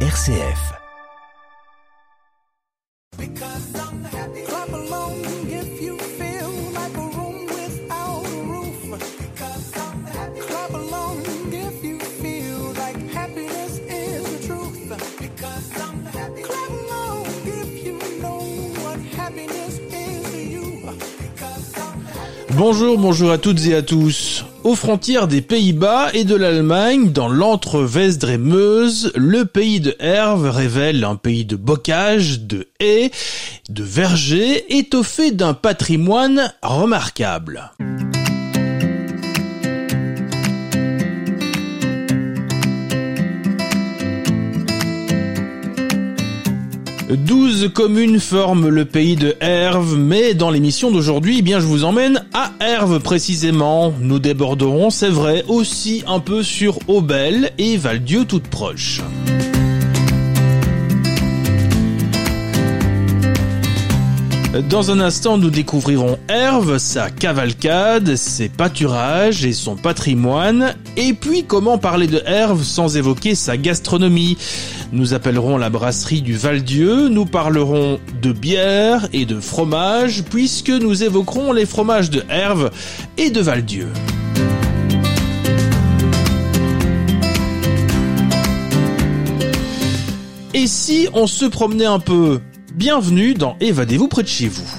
RCF. 0.00 0.74
Bonjour, 22.50 22.98
bonjour 22.98 23.30
à 23.30 23.38
toutes 23.38 23.66
et 23.66 23.74
à 23.74 23.82
tous. 23.82 24.45
Aux 24.66 24.74
frontières 24.74 25.28
des 25.28 25.42
Pays-Bas 25.42 26.08
et 26.12 26.24
de 26.24 26.34
l'Allemagne, 26.34 27.12
dans 27.12 27.28
l'entre-Vesdre 27.28 28.30
et 28.30 28.36
Meuse, 28.36 29.12
le 29.14 29.44
pays 29.44 29.78
de 29.78 29.94
Herve 30.00 30.50
révèle 30.50 31.04
un 31.04 31.14
pays 31.14 31.44
de 31.44 31.54
bocage, 31.54 32.40
de 32.40 32.66
haies, 32.80 33.12
de 33.70 33.84
vergers, 33.84 34.76
étoffé 34.76 35.30
d'un 35.30 35.54
patrimoine 35.54 36.52
remarquable. 36.64 37.70
Douze 47.08 47.70
communes 47.72 48.18
forment 48.18 48.68
le 48.68 48.84
pays 48.84 49.14
de 49.14 49.36
Herve, 49.40 49.96
mais 49.96 50.34
dans 50.34 50.50
l'émission 50.50 50.90
d'aujourd'hui, 50.90 51.36
eh 51.38 51.42
bien, 51.42 51.60
je 51.60 51.66
vous 51.66 51.84
emmène 51.84 52.24
à 52.34 52.50
Herve 52.58 52.98
précisément. 52.98 53.94
Nous 54.00 54.18
déborderons, 54.18 54.90
c'est 54.90 55.08
vrai, 55.08 55.44
aussi 55.46 56.02
un 56.08 56.18
peu 56.18 56.42
sur 56.42 56.80
Aubel 56.88 57.52
et 57.58 57.76
Valdieu 57.76 58.24
toutes 58.24 58.48
proches. 58.48 59.02
Dans 64.68 64.90
un 64.90 65.00
instant, 65.00 65.36
nous 65.38 65.50
découvrirons 65.50 66.18
Herve, 66.28 66.78
sa 66.78 67.10
cavalcade, 67.10 68.16
ses 68.16 68.48
pâturages 68.48 69.44
et 69.44 69.52
son 69.52 69.76
patrimoine. 69.76 70.74
Et 70.96 71.12
puis, 71.12 71.44
comment 71.44 71.76
parler 71.78 72.06
de 72.06 72.22
Herve 72.26 72.64
sans 72.64 72.96
évoquer 72.96 73.34
sa 73.34 73.56
gastronomie? 73.58 74.38
Nous 74.92 75.14
appellerons 75.14 75.58
la 75.58 75.68
brasserie 75.68 76.22
du 76.22 76.36
Val-Dieu, 76.36 77.08
nous 77.08 77.26
parlerons 77.26 77.98
de 78.22 78.32
bière 78.32 79.08
et 79.12 79.26
de 79.26 79.40
fromage, 79.40 80.22
puisque 80.22 80.70
nous 80.70 81.02
évoquerons 81.02 81.52
les 81.52 81.66
fromages 81.66 82.08
de 82.08 82.22
Herve 82.28 82.70
et 83.18 83.30
de 83.30 83.40
Val-Dieu. 83.40 83.88
Et 90.54 90.68
si 90.68 91.08
on 91.14 91.26
se 91.26 91.46
promenait 91.46 91.84
un 91.84 91.98
peu? 91.98 92.40
Bienvenue 92.74 93.34
dans 93.34 93.56
Évadez-vous 93.60 94.08
près 94.08 94.22
de 94.22 94.28
chez 94.28 94.48
vous. 94.48 94.70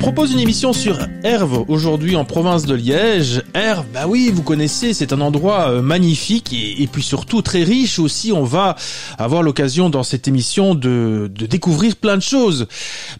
Propose 0.00 0.32
une 0.32 0.40
émission 0.40 0.72
sur 0.72 0.98
Herve 1.24 1.66
aujourd'hui 1.68 2.16
en 2.16 2.24
province 2.24 2.64
de 2.64 2.74
Liège. 2.74 3.42
Herve, 3.52 3.84
bah 3.92 4.06
oui, 4.08 4.30
vous 4.32 4.42
connaissez, 4.42 4.94
c'est 4.94 5.12
un 5.12 5.20
endroit 5.20 5.68
euh, 5.68 5.82
magnifique 5.82 6.54
et, 6.54 6.88
puis 6.90 7.02
surtout 7.02 7.42
très 7.42 7.62
riche 7.64 7.98
aussi. 7.98 8.32
On 8.32 8.44
va 8.44 8.76
avoir 9.18 9.42
l'occasion 9.42 9.90
dans 9.90 10.02
cette 10.02 10.26
émission 10.26 10.74
de, 10.74 11.30
découvrir 11.30 11.96
plein 11.96 12.16
de 12.16 12.22
choses. 12.22 12.66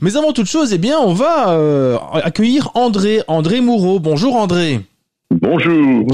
Mais 0.01 0.17
avant 0.17 0.33
toute 0.33 0.47
chose, 0.47 0.73
eh 0.73 0.79
bien, 0.79 0.99
on 0.99 1.13
va 1.13 1.51
euh, 1.51 1.99
accueillir 2.15 2.71
André, 2.75 3.21
André 3.29 3.61
Moureau. 3.61 4.01
Bonjour 4.01 4.37
André. 4.37 4.81
Bonjour. 5.31 6.07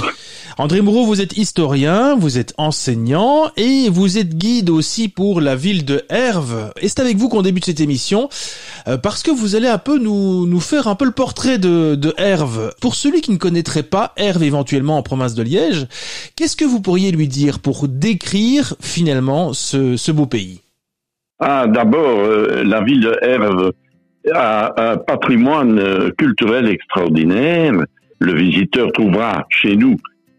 André 0.59 0.81
Moreau, 0.81 1.05
vous 1.05 1.21
êtes 1.21 1.37
historien, 1.37 2.17
vous 2.17 2.39
êtes 2.39 2.55
enseignant 2.57 3.51
et 3.59 3.91
vous 3.91 4.17
êtes 4.17 4.35
guide 4.39 4.71
aussi 4.71 5.11
pour 5.11 5.43
la 5.43 5.55
ville 5.55 5.85
de 5.85 6.01
Herve. 6.09 6.73
Et 6.81 6.89
c'est 6.89 7.01
avec 7.01 7.19
vous 7.19 7.29
qu'on 7.29 7.43
débute 7.43 7.67
cette 7.67 7.81
émission 7.81 8.31
euh, 8.89 8.97
parce 8.97 9.23
que 9.23 9.31
vous 9.31 9.55
allez 9.55 9.69
un 9.69 9.77
peu 9.77 9.99
nous, 9.99 10.59
faire 10.61 10.89
un 10.89 10.95
peu 10.95 11.05
le 11.05 11.11
portrait 11.11 11.59
de, 11.59 12.15
Herve. 12.17 12.73
Pour 12.81 12.95
celui 12.95 13.21
qui 13.21 13.33
ne 13.33 13.37
connaîtrait 13.37 13.83
pas 13.83 14.15
Herve 14.17 14.43
éventuellement 14.43 14.97
en 14.97 15.03
province 15.03 15.35
de 15.35 15.43
Liège, 15.43 15.87
qu'est-ce 16.37 16.57
que 16.57 16.65
vous 16.65 16.81
pourriez 16.81 17.13
lui 17.13 17.29
dire 17.29 17.59
pour 17.59 17.87
décrire 17.87 18.73
finalement 18.81 19.53
ce, 19.53 19.99
ce 19.99 20.11
beau 20.11 20.25
pays? 20.25 20.63
Ah, 21.39 21.67
d'abord, 21.67 22.21
euh, 22.21 22.65
la 22.65 22.81
ville 22.81 23.03
de 23.03 23.19
Herve 23.21 23.73
a 24.33 24.93
un 24.93 24.97
patrimoine 24.97 25.79
euh, 25.79 26.11
culturel 26.17 26.67
extraordinaire 26.67 27.75
le 28.19 28.35
visiteur 28.35 28.93
trouvera 28.93 29.47
chez 29.51 29.77
nous 29.77 29.97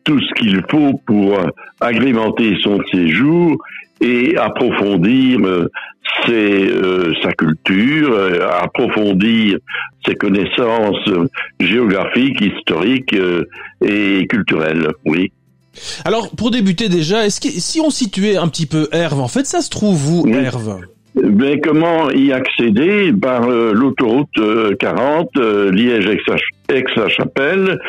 tout 0.07 0.19
ce 0.22 0.34
qu'il 0.40 0.63
faut 0.72 0.94
pour 1.06 1.38
euh, 1.38 1.47
agrémenter 1.81 2.56
son 2.63 2.79
séjour 2.90 3.57
et 4.00 4.38
approfondir 4.38 5.40
euh, 5.44 5.69
ses, 6.25 6.66
euh, 6.69 7.13
sa 7.22 7.34
culture, 7.34 8.17
approfondir 8.62 9.57
ses 10.06 10.16
connaissances 10.16 11.09
géographiques, 11.59 12.40
historiques 12.40 13.16
et 13.81 14.25
culturelles. 14.28 14.88
Oui. 15.06 15.34
Alors, 16.06 16.29
pour 16.31 16.51
débuter 16.51 16.88
déjà, 16.88 17.25
est-ce 17.25 17.41
que 17.41 17.50
si 17.50 17.81
on 17.81 17.90
situait 17.90 18.38
un 18.38 18.47
petit 18.47 18.66
peu 18.66 18.88
Herve, 18.94 19.19
en 19.19 19.28
fait, 19.28 19.46
ça 19.46 19.62
se 19.62 19.69
trouve 19.69 20.22
où, 20.22 20.28
Herve? 20.29 20.79
Ben, 21.16 21.59
comment 21.62 22.09
y 22.12 22.31
accéder? 22.31 23.12
Par 23.12 23.47
l'autoroute 23.50 24.29
40, 24.79 25.29
Liège-Aix-la-Chapelle, 26.69 27.79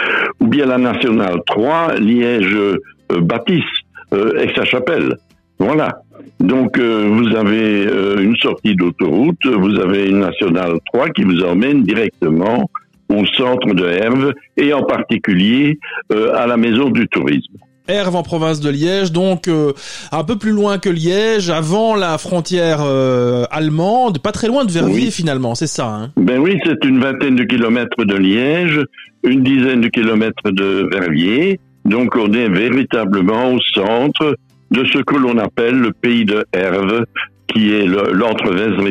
ou 0.41 0.47
bien 0.47 0.67
la 0.67 0.79
nationale 0.79 1.41
3, 1.47 1.95
Liège-Baptiste, 1.99 3.65
euh, 4.13 4.39
Aix-la-Chapelle. 4.39 5.17
Voilà. 5.59 6.01
Donc 6.41 6.79
euh, 6.79 7.09
vous 7.09 7.37
avez 7.37 7.87
euh, 7.87 8.23
une 8.23 8.37
sortie 8.37 8.77
d'autoroute, 8.77 9.45
vous 9.47 9.79
avez 9.81 10.09
une 10.09 10.21
nationale 10.21 10.79
3 10.93 11.11
qui 11.11 11.25
vous 11.25 11.43
emmène 11.43 11.83
directement 11.83 12.71
au 13.09 13.25
centre 13.27 13.75
de 13.75 13.87
Herve 13.87 14.33
et 14.57 14.73
en 14.73 14.83
particulier 14.83 15.79
à 16.11 16.47
la 16.47 16.59
maison 16.59 16.91
du 16.91 17.09
tourisme. 17.09 17.55
Herve 17.89 18.15
en 18.17 18.23
province 18.23 18.61
de 18.61 18.71
Liège, 18.71 19.13
donc 19.13 19.49
euh, 19.49 19.73
un 20.13 20.23
peu 20.23 20.37
plus 20.37 20.53
loin 20.53 20.79
que 20.79 20.89
Liège, 20.89 21.51
avant 21.51 21.97
la 21.97 22.19
frontière 22.19 22.81
euh, 22.83 23.45
allemande, 23.51 24.19
pas 24.19 24.33
très 24.33 24.47
loin 24.47 24.65
de 24.65 24.71
Verviers 24.71 25.11
finalement, 25.11 25.55
c'est 25.55 25.67
ça 25.67 25.89
hein? 25.89 26.13
Ben 26.17 26.39
oui, 26.39 26.59
c'est 26.65 26.85
une 26.85 27.01
vingtaine 27.01 27.37
de 27.37 27.45
kilomètres 27.45 28.05
de 28.05 28.15
Liège, 28.15 28.81
une 29.25 29.43
dizaine 29.43 29.81
de 29.81 29.89
kilomètres 29.89 30.51
de 30.51 30.89
Verviers, 30.93 31.59
donc 31.85 32.15
on 32.17 32.33
est 32.33 32.49
véritablement 32.49 33.53
au 33.53 33.61
centre 33.75 34.37
de 34.71 34.85
ce 34.85 34.99
que 34.99 35.17
l'on 35.17 35.39
appelle 35.39 35.77
le 35.77 35.93
pays 35.93 36.25
de 36.25 36.45
Herve, 36.53 37.05
qui 37.49 37.73
est 37.73 37.87
l'entre-Vesre 37.87 38.87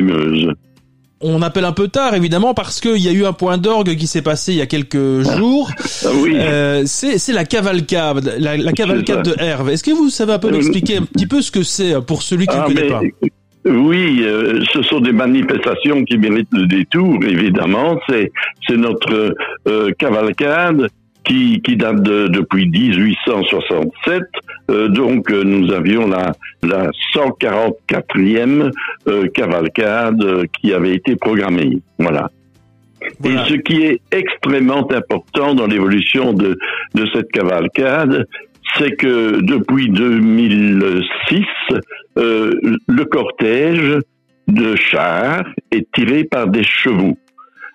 on 1.21 1.41
appelle 1.41 1.65
un 1.65 1.71
peu 1.71 1.87
tard 1.87 2.13
évidemment 2.13 2.53
parce 2.53 2.79
qu'il 2.79 2.97
y 2.97 3.07
a 3.07 3.11
eu 3.11 3.25
un 3.25 3.33
point 3.33 3.57
d'orgue 3.57 3.95
qui 3.95 4.07
s'est 4.07 4.21
passé 4.21 4.53
il 4.53 4.57
y 4.57 4.61
a 4.61 4.67
quelques 4.67 5.21
jours. 5.21 5.71
Ah 6.05 6.09
oui. 6.21 6.33
Euh, 6.35 6.83
c'est 6.85 7.33
la 7.33 7.45
cavalcade, 7.45 8.35
la, 8.37 8.71
cavalcade 8.71 9.23
de 9.23 9.35
Herve. 9.39 9.69
Est-ce 9.69 9.83
que 9.83 9.91
vous 9.91 10.09
savez 10.09 10.33
un 10.33 10.39
peu 10.39 10.51
m'expliquer 10.51 10.97
un 10.97 11.03
petit 11.03 11.27
peu 11.27 11.41
ce 11.41 11.51
que 11.51 11.63
c'est 11.63 11.99
pour 12.05 12.21
celui 12.21 12.45
qui 12.47 12.55
ne 12.55 12.61
ah, 12.61 12.65
connaît 12.65 12.87
pas 12.87 13.01
oui, 13.69 14.21
euh, 14.23 14.63
ce 14.71 14.81
sont 14.81 15.01
des 15.01 15.11
manifestations 15.11 16.05
qui 16.05 16.17
méritent 16.17 16.53
le 16.53 16.67
détour, 16.67 17.19
évidemment. 17.23 17.99
C'est 18.07 18.31
c'est 18.65 18.77
notre 18.77 19.35
euh, 19.67 19.91
cavalcade 19.99 20.87
qui, 21.25 21.61
qui 21.61 21.75
date 21.75 22.01
de, 22.01 22.27
depuis 22.27 22.69
1867. 22.69 24.23
Euh, 24.69 24.89
donc 24.89 25.31
euh, 25.31 25.43
nous 25.43 25.71
avions 25.71 26.07
la, 26.07 26.33
la 26.61 26.89
144e 27.15 28.71
euh, 29.07 29.27
cavalcade 29.29 30.47
qui 30.59 30.73
avait 30.73 30.95
été 30.95 31.15
programmée. 31.15 31.79
Voilà. 31.99 32.29
Et 33.23 33.37
ce 33.47 33.53
qui 33.53 33.83
est 33.83 34.01
extrêmement 34.11 34.89
important 34.91 35.53
dans 35.53 35.67
l'évolution 35.67 36.33
de, 36.33 36.57
de 36.95 37.05
cette 37.13 37.31
cavalcade, 37.31 38.27
c'est 38.77 38.95
que 38.97 39.39
depuis 39.41 39.89
2006, 39.89 41.45
le 42.15 43.03
cortège 43.05 43.99
de 44.47 44.75
chars 44.75 45.45
est 45.71 45.89
tiré 45.93 46.25
par 46.25 46.47
des 46.47 46.63
chevaux, 46.63 47.17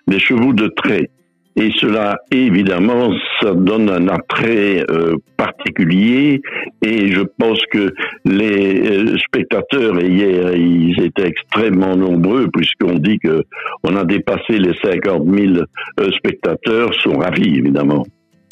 des 0.07 0.19
chevaux 0.19 0.53
de 0.53 0.67
trait. 0.67 1.09
Et 1.55 1.69
cela, 1.79 2.17
évidemment, 2.31 3.11
ça 3.41 3.53
donne 3.53 3.89
un 3.89 4.07
attrait 4.07 4.83
euh, 4.89 5.15
particulier. 5.37 6.41
Et 6.81 7.11
je 7.11 7.21
pense 7.37 7.59
que 7.71 7.93
les 8.25 8.89
euh, 8.89 9.17
spectateurs, 9.19 10.01
hier, 10.01 10.55
ils 10.55 10.99
étaient 10.99 11.27
extrêmement 11.27 11.95
nombreux, 11.95 12.47
puisqu'on 12.51 12.95
dit 12.95 13.19
que 13.19 13.43
on 13.83 13.95
a 13.95 14.03
dépassé 14.03 14.57
les 14.57 14.73
50 14.83 15.27
000 15.27 15.53
euh, 15.99 16.11
spectateurs, 16.17 16.93
sont 16.95 17.19
ravis, 17.19 17.57
évidemment. 17.59 18.03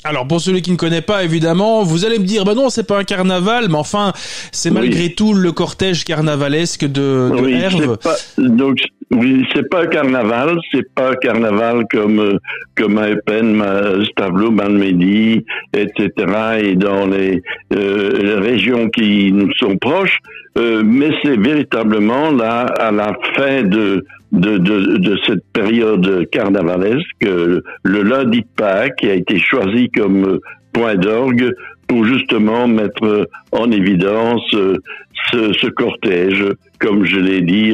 Alors 0.03 0.27
pour 0.27 0.41
celui 0.41 0.61
qui 0.63 0.71
ne 0.71 0.77
connaît 0.77 1.01
pas, 1.01 1.23
évidemment, 1.23 1.83
vous 1.83 2.05
allez 2.05 2.17
me 2.17 2.25
dire, 2.25 2.43
bah 2.43 2.55
non, 2.55 2.69
c'est 2.69 2.87
pas 2.87 2.97
un 2.97 3.03
carnaval, 3.03 3.67
mais 3.69 3.75
enfin, 3.75 4.13
c'est 4.51 4.71
malgré 4.71 5.13
tout 5.13 5.33
le 5.33 5.51
cortège 5.51 6.05
carnavalesque 6.05 6.85
de, 6.85 7.29
de 7.29 7.41
oui, 7.41 7.53
Herve. 7.53 7.97
Pas, 7.97 8.15
donc 8.37 8.79
oui, 9.11 9.45
c'est 9.53 9.69
pas 9.69 9.83
un 9.83 9.87
carnaval, 9.87 10.57
c'est 10.71 10.91
pas 10.95 11.11
un 11.11 11.15
carnaval 11.15 11.83
comme 11.91 12.39
comme 12.75 12.97
à 12.97 13.09
Eupen, 13.09 13.63
Stavlo, 14.09 14.49
Malmedy, 14.49 15.45
etc. 15.73 16.09
et 16.63 16.75
dans 16.75 17.05
les, 17.05 17.43
euh, 17.73 18.11
les, 18.17 18.35
régions 18.35 18.89
qui 18.89 19.31
nous 19.31 19.53
sont 19.53 19.77
proches, 19.77 20.17
euh, 20.57 20.81
mais 20.83 21.11
c'est 21.21 21.37
véritablement 21.37 22.31
là 22.31 22.61
à 22.61 22.91
la 22.91 23.13
fin 23.35 23.61
de 23.61 24.03
de, 24.31 24.57
de, 24.57 24.97
de, 24.97 25.17
cette 25.27 25.43
période 25.53 26.27
carnavalesque, 26.31 27.21
le 27.21 27.63
lundi 27.83 28.41
de 28.41 28.47
Pâques 28.55 28.95
qui 28.97 29.09
a 29.09 29.13
été 29.13 29.39
choisi 29.39 29.89
comme 29.89 30.39
point 30.71 30.95
d'orgue 30.95 31.53
pour 31.87 32.05
justement 32.05 32.67
mettre 32.67 33.27
en 33.51 33.71
évidence 33.71 34.41
ce, 35.31 35.53
ce 35.53 35.67
cortège, 35.67 36.45
comme 36.79 37.05
je 37.05 37.17
l'ai 37.17 37.41
dit, 37.41 37.73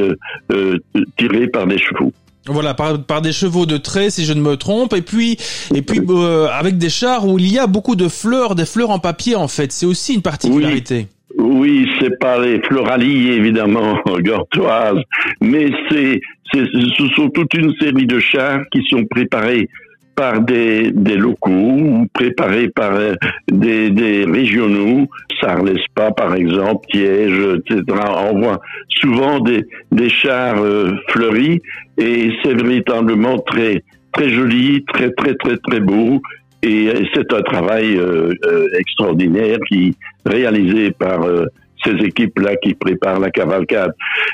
euh, 0.51 0.77
tiré 1.17 1.47
par 1.47 1.67
des 1.67 1.77
chevaux. 1.77 2.11
Voilà, 2.47 2.73
par, 2.73 3.03
par, 3.03 3.21
des 3.21 3.33
chevaux 3.33 3.65
de 3.65 3.77
trait, 3.77 4.09
si 4.09 4.25
je 4.25 4.33
ne 4.33 4.41
me 4.41 4.55
trompe, 4.55 4.93
et 4.93 5.01
puis 5.01 5.37
et 5.73 5.81
puis 5.81 5.99
euh, 6.09 6.47
avec 6.47 6.77
des 6.77 6.89
chars 6.89 7.27
où 7.27 7.37
il 7.37 7.51
y 7.51 7.59
a 7.59 7.67
beaucoup 7.67 7.95
de 7.95 8.07
fleurs, 8.07 8.55
des 8.55 8.65
fleurs 8.65 8.89
en 8.89 8.99
papier 8.99 9.35
en 9.35 9.47
fait. 9.47 9.71
C'est 9.71 9.85
aussi 9.85 10.13
une 10.13 10.21
particularité. 10.21 10.95
Oui. 10.95 11.16
Oui, 11.37 11.87
c'est 11.99 12.17
pas 12.19 12.39
les 12.39 12.59
floralies 12.61 13.29
évidemment 13.29 14.01
gortoises, 14.19 15.01
mais 15.39 15.69
c'est, 15.89 16.19
ce 16.53 17.07
sont 17.15 17.29
toute 17.29 17.53
une 17.53 17.73
série 17.79 18.07
de 18.07 18.19
chars 18.19 18.61
qui 18.71 18.81
sont 18.89 19.05
préparés 19.05 19.69
par 20.15 20.41
des, 20.41 20.91
des 20.91 21.15
locaux 21.15 21.51
ou 21.51 22.07
préparés 22.11 22.69
par 22.69 22.95
euh, 22.95 23.13
des, 23.51 23.91
des 23.91 24.25
régionaux, 24.25 25.05
Sarlespa 25.39 26.11
par 26.11 26.33
exemple, 26.33 26.87
Tiège, 26.89 27.39
etc. 27.59 27.83
On 28.31 28.39
voit 28.39 28.59
souvent 28.89 29.39
des, 29.39 29.63
des 29.91 30.09
chars 30.09 30.59
euh, 30.59 30.95
fleuris 31.09 31.61
et 31.99 32.31
c'est 32.43 32.55
véritablement 32.55 33.37
très 33.37 33.83
très 34.11 34.29
joli, 34.31 34.83
très 34.85 35.11
très 35.11 35.35
très 35.35 35.57
très 35.57 35.79
beau 35.79 36.19
et 36.63 36.91
c'est 37.13 37.33
un 37.33 37.41
travail 37.41 37.97
euh, 37.97 38.33
euh, 38.45 38.67
extraordinaire 38.77 39.57
qui 39.67 39.95
réalisé 40.25 40.91
par 40.91 41.23
euh, 41.23 41.45
ces 41.83 41.93
équipes-là 42.05 42.55
qui 42.57 42.73
préparent 42.73 43.19
la 43.19 43.29
cavalcade. 43.29 43.93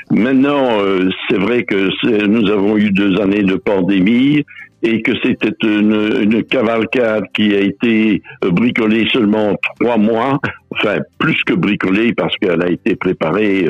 Maintenant, 0.10 0.80
c'est 1.30 1.38
vrai 1.38 1.64
que 1.64 2.26
nous 2.26 2.50
avons 2.50 2.78
eu 2.78 2.90
deux 2.90 3.20
années 3.20 3.44
de 3.44 3.56
pandémie 3.56 4.46
et 4.82 5.02
que 5.02 5.12
c'était 5.22 5.54
une, 5.62 6.22
une, 6.22 6.44
cavalcade 6.44 7.26
qui 7.34 7.54
a 7.54 7.60
été 7.60 8.24
bricolée 8.42 9.08
seulement 9.12 9.56
trois 9.80 9.98
mois, 9.98 10.40
enfin 10.72 11.00
plus 11.20 11.44
que 11.44 11.54
bricolée 11.54 12.14
parce 12.14 12.36
qu'elle 12.38 12.62
a 12.64 12.70
été 12.70 12.96
préparée 12.96 13.68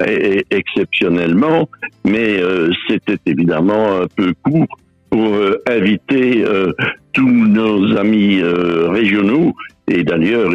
euh, 0.00 0.40
exceptionnellement, 0.50 1.68
mais 2.04 2.40
euh, 2.40 2.70
c'était 2.88 3.18
évidemment 3.26 4.02
un 4.02 4.06
peu 4.06 4.32
court 4.44 4.78
pour 5.10 5.34
euh, 5.34 5.62
inviter 5.68 6.44
tous 7.12 7.28
nos 7.28 7.96
amis 7.96 8.42
régionaux 8.42 9.54
et 9.90 10.04
d'ailleurs, 10.04 10.50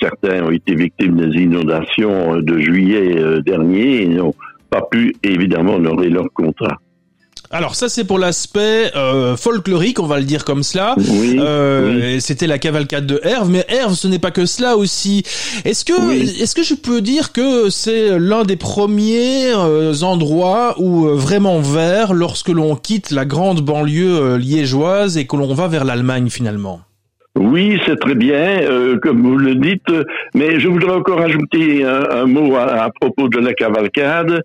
certains 0.00 0.44
ont 0.44 0.50
été 0.52 0.74
victimes 0.74 1.16
des 1.16 1.42
inondations 1.42 2.36
de 2.36 2.58
juillet 2.58 3.42
dernier 3.44 4.02
et 4.02 4.06
n'ont 4.06 4.34
pas 4.70 4.82
pu 4.82 5.14
évidemment 5.24 5.74
honorer 5.74 6.10
leur 6.10 6.32
contrat. 6.32 6.78
Alors 7.50 7.74
ça 7.74 7.88
c'est 7.88 8.04
pour 8.04 8.18
l'aspect 8.18 8.90
euh, 8.94 9.34
folklorique, 9.36 10.00
on 10.00 10.06
va 10.06 10.18
le 10.18 10.24
dire 10.24 10.44
comme 10.44 10.62
cela. 10.62 10.94
Oui, 10.98 11.36
euh, 11.38 12.14
oui. 12.14 12.20
C'était 12.20 12.46
la 12.46 12.58
cavalcade 12.58 13.06
de 13.06 13.20
Herve, 13.22 13.48
mais 13.50 13.64
Herve 13.68 13.94
ce 13.94 14.06
n'est 14.06 14.18
pas 14.18 14.30
que 14.30 14.44
cela 14.44 14.76
aussi. 14.76 15.22
Est-ce 15.64 15.84
que 15.84 15.98
oui. 15.98 16.36
est-ce 16.40 16.54
que 16.54 16.62
je 16.62 16.74
peux 16.74 17.00
dire 17.00 17.32
que 17.32 17.70
c'est 17.70 18.18
l'un 18.18 18.42
des 18.42 18.56
premiers 18.56 19.54
euh, 19.54 19.94
endroits 20.02 20.74
où 20.78 21.06
euh, 21.06 21.14
vraiment 21.14 21.60
vert 21.60 22.12
lorsque 22.12 22.50
l'on 22.50 22.76
quitte 22.76 23.10
la 23.10 23.24
grande 23.24 23.62
banlieue 23.62 24.18
euh, 24.18 24.38
liégeoise 24.38 25.16
et 25.16 25.26
que 25.26 25.36
l'on 25.36 25.54
va 25.54 25.68
vers 25.68 25.86
l'Allemagne 25.86 26.28
finalement? 26.28 26.80
Oui, 27.38 27.78
c'est 27.86 27.98
très 28.00 28.16
bien, 28.16 28.62
euh, 28.62 28.98
comme 28.98 29.22
vous 29.22 29.36
le 29.36 29.54
dites, 29.54 29.92
mais 30.34 30.58
je 30.58 30.66
voudrais 30.66 30.92
encore 30.92 31.20
ajouter 31.20 31.84
un, 31.84 32.02
un 32.10 32.26
mot 32.26 32.56
à, 32.56 32.82
à, 32.82 32.90
propos 32.90 33.28
de 33.28 33.38
la 33.38 33.54
cavalcade, 33.54 34.42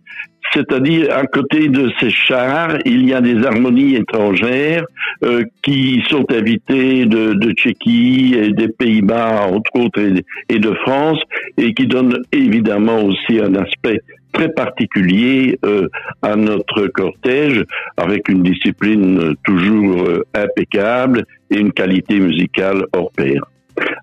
c'est-à-dire 0.51 1.15
à 1.15 1.25
côté 1.25 1.69
de 1.69 1.89
ces 1.99 2.09
chars, 2.09 2.77
il 2.85 3.07
y 3.07 3.13
a 3.13 3.21
des 3.21 3.45
harmonies 3.45 3.95
étrangères 3.95 4.85
euh, 5.23 5.43
qui 5.61 6.03
sont 6.09 6.25
invitées 6.31 7.05
de, 7.05 7.33
de, 7.33 7.51
Tchéquie 7.51 8.35
et 8.37 8.51
des 8.51 8.67
Pays-Bas, 8.67 9.47
entre 9.47 9.71
autres, 9.75 10.01
et, 10.49 10.59
de 10.59 10.73
France, 10.85 11.19
et 11.57 11.73
qui 11.73 11.87
donnent 11.87 12.21
évidemment 12.31 13.03
aussi 13.03 13.39
un 13.39 13.55
aspect 13.55 14.01
très 14.33 14.49
particulier 14.49 15.57
euh, 15.63 15.87
à 16.21 16.35
notre 16.35 16.87
cortège, 16.87 17.63
avec 17.97 18.27
une 18.29 18.43
discipline 18.43 19.35
toujours 19.45 20.03
euh, 20.03 20.25
impeccable 20.33 21.25
et 21.51 21.59
une 21.59 21.71
qualité 21.71 22.19
musicale 22.19 22.85
hors 22.93 23.11
pair. 23.11 23.43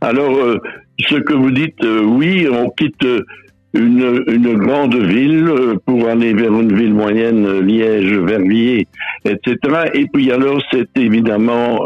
Alors, 0.00 0.36
euh, 0.36 0.58
ce 1.00 1.16
que 1.16 1.34
vous 1.34 1.50
dites, 1.50 1.84
oui, 1.84 2.48
on 2.50 2.70
quitte 2.70 3.06
une, 3.74 4.24
une, 4.26 4.54
grande 4.54 4.96
ville 4.96 5.48
pour 5.86 6.08
aller 6.08 6.34
vers 6.34 6.52
une 6.52 6.74
ville 6.76 6.92
moyenne, 6.92 7.60
Liège, 7.60 8.12
Verviers, 8.12 8.86
etc. 9.24 9.56
Et 9.94 10.06
puis 10.12 10.30
alors, 10.32 10.60
c'est 10.72 10.88
évidemment 10.96 11.84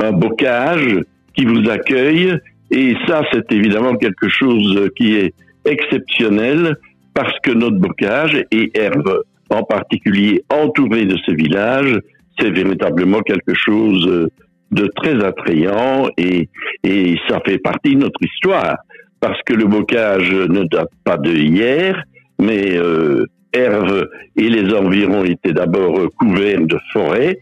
un 0.00 0.12
bocage 0.12 1.00
qui 1.34 1.44
vous 1.44 1.68
accueille, 1.70 2.36
et 2.70 2.94
ça, 3.06 3.22
c'est 3.32 3.52
évidemment 3.52 3.94
quelque 3.96 4.28
chose 4.28 4.90
qui 4.96 5.14
est 5.14 5.34
exceptionnel 5.64 6.76
parce 7.14 7.38
que 7.42 7.52
notre 7.52 7.76
bocage 7.76 8.44
et 8.50 8.70
Herve 8.74 9.22
en 9.50 9.62
particulier 9.62 10.42
entouré 10.50 11.04
de 11.04 11.16
ce 11.24 11.32
village, 11.32 11.98
c'est 12.38 12.50
véritablement 12.50 13.20
quelque 13.20 13.54
chose 13.54 14.28
de 14.72 14.90
très 14.96 15.24
attrayant 15.24 16.08
et, 16.16 16.48
et 16.82 17.16
ça 17.28 17.40
fait 17.46 17.58
partie 17.58 17.94
de 17.94 18.00
notre 18.00 18.20
histoire 18.22 18.76
parce 19.24 19.40
que 19.46 19.54
le 19.54 19.64
bocage 19.64 20.30
ne 20.30 20.64
date 20.64 20.90
pas 21.02 21.16
de 21.16 21.32
hier, 21.32 22.04
mais 22.38 22.76
euh, 22.76 23.24
Herve 23.54 24.06
et 24.36 24.50
les 24.50 24.70
environs 24.74 25.24
étaient 25.24 25.54
d'abord 25.54 25.98
couverts 26.18 26.66
de 26.66 26.76
forêts 26.92 27.38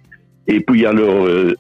et 0.47 0.61
puis 0.61 0.87
alors 0.87 1.27
euh, 1.27 1.57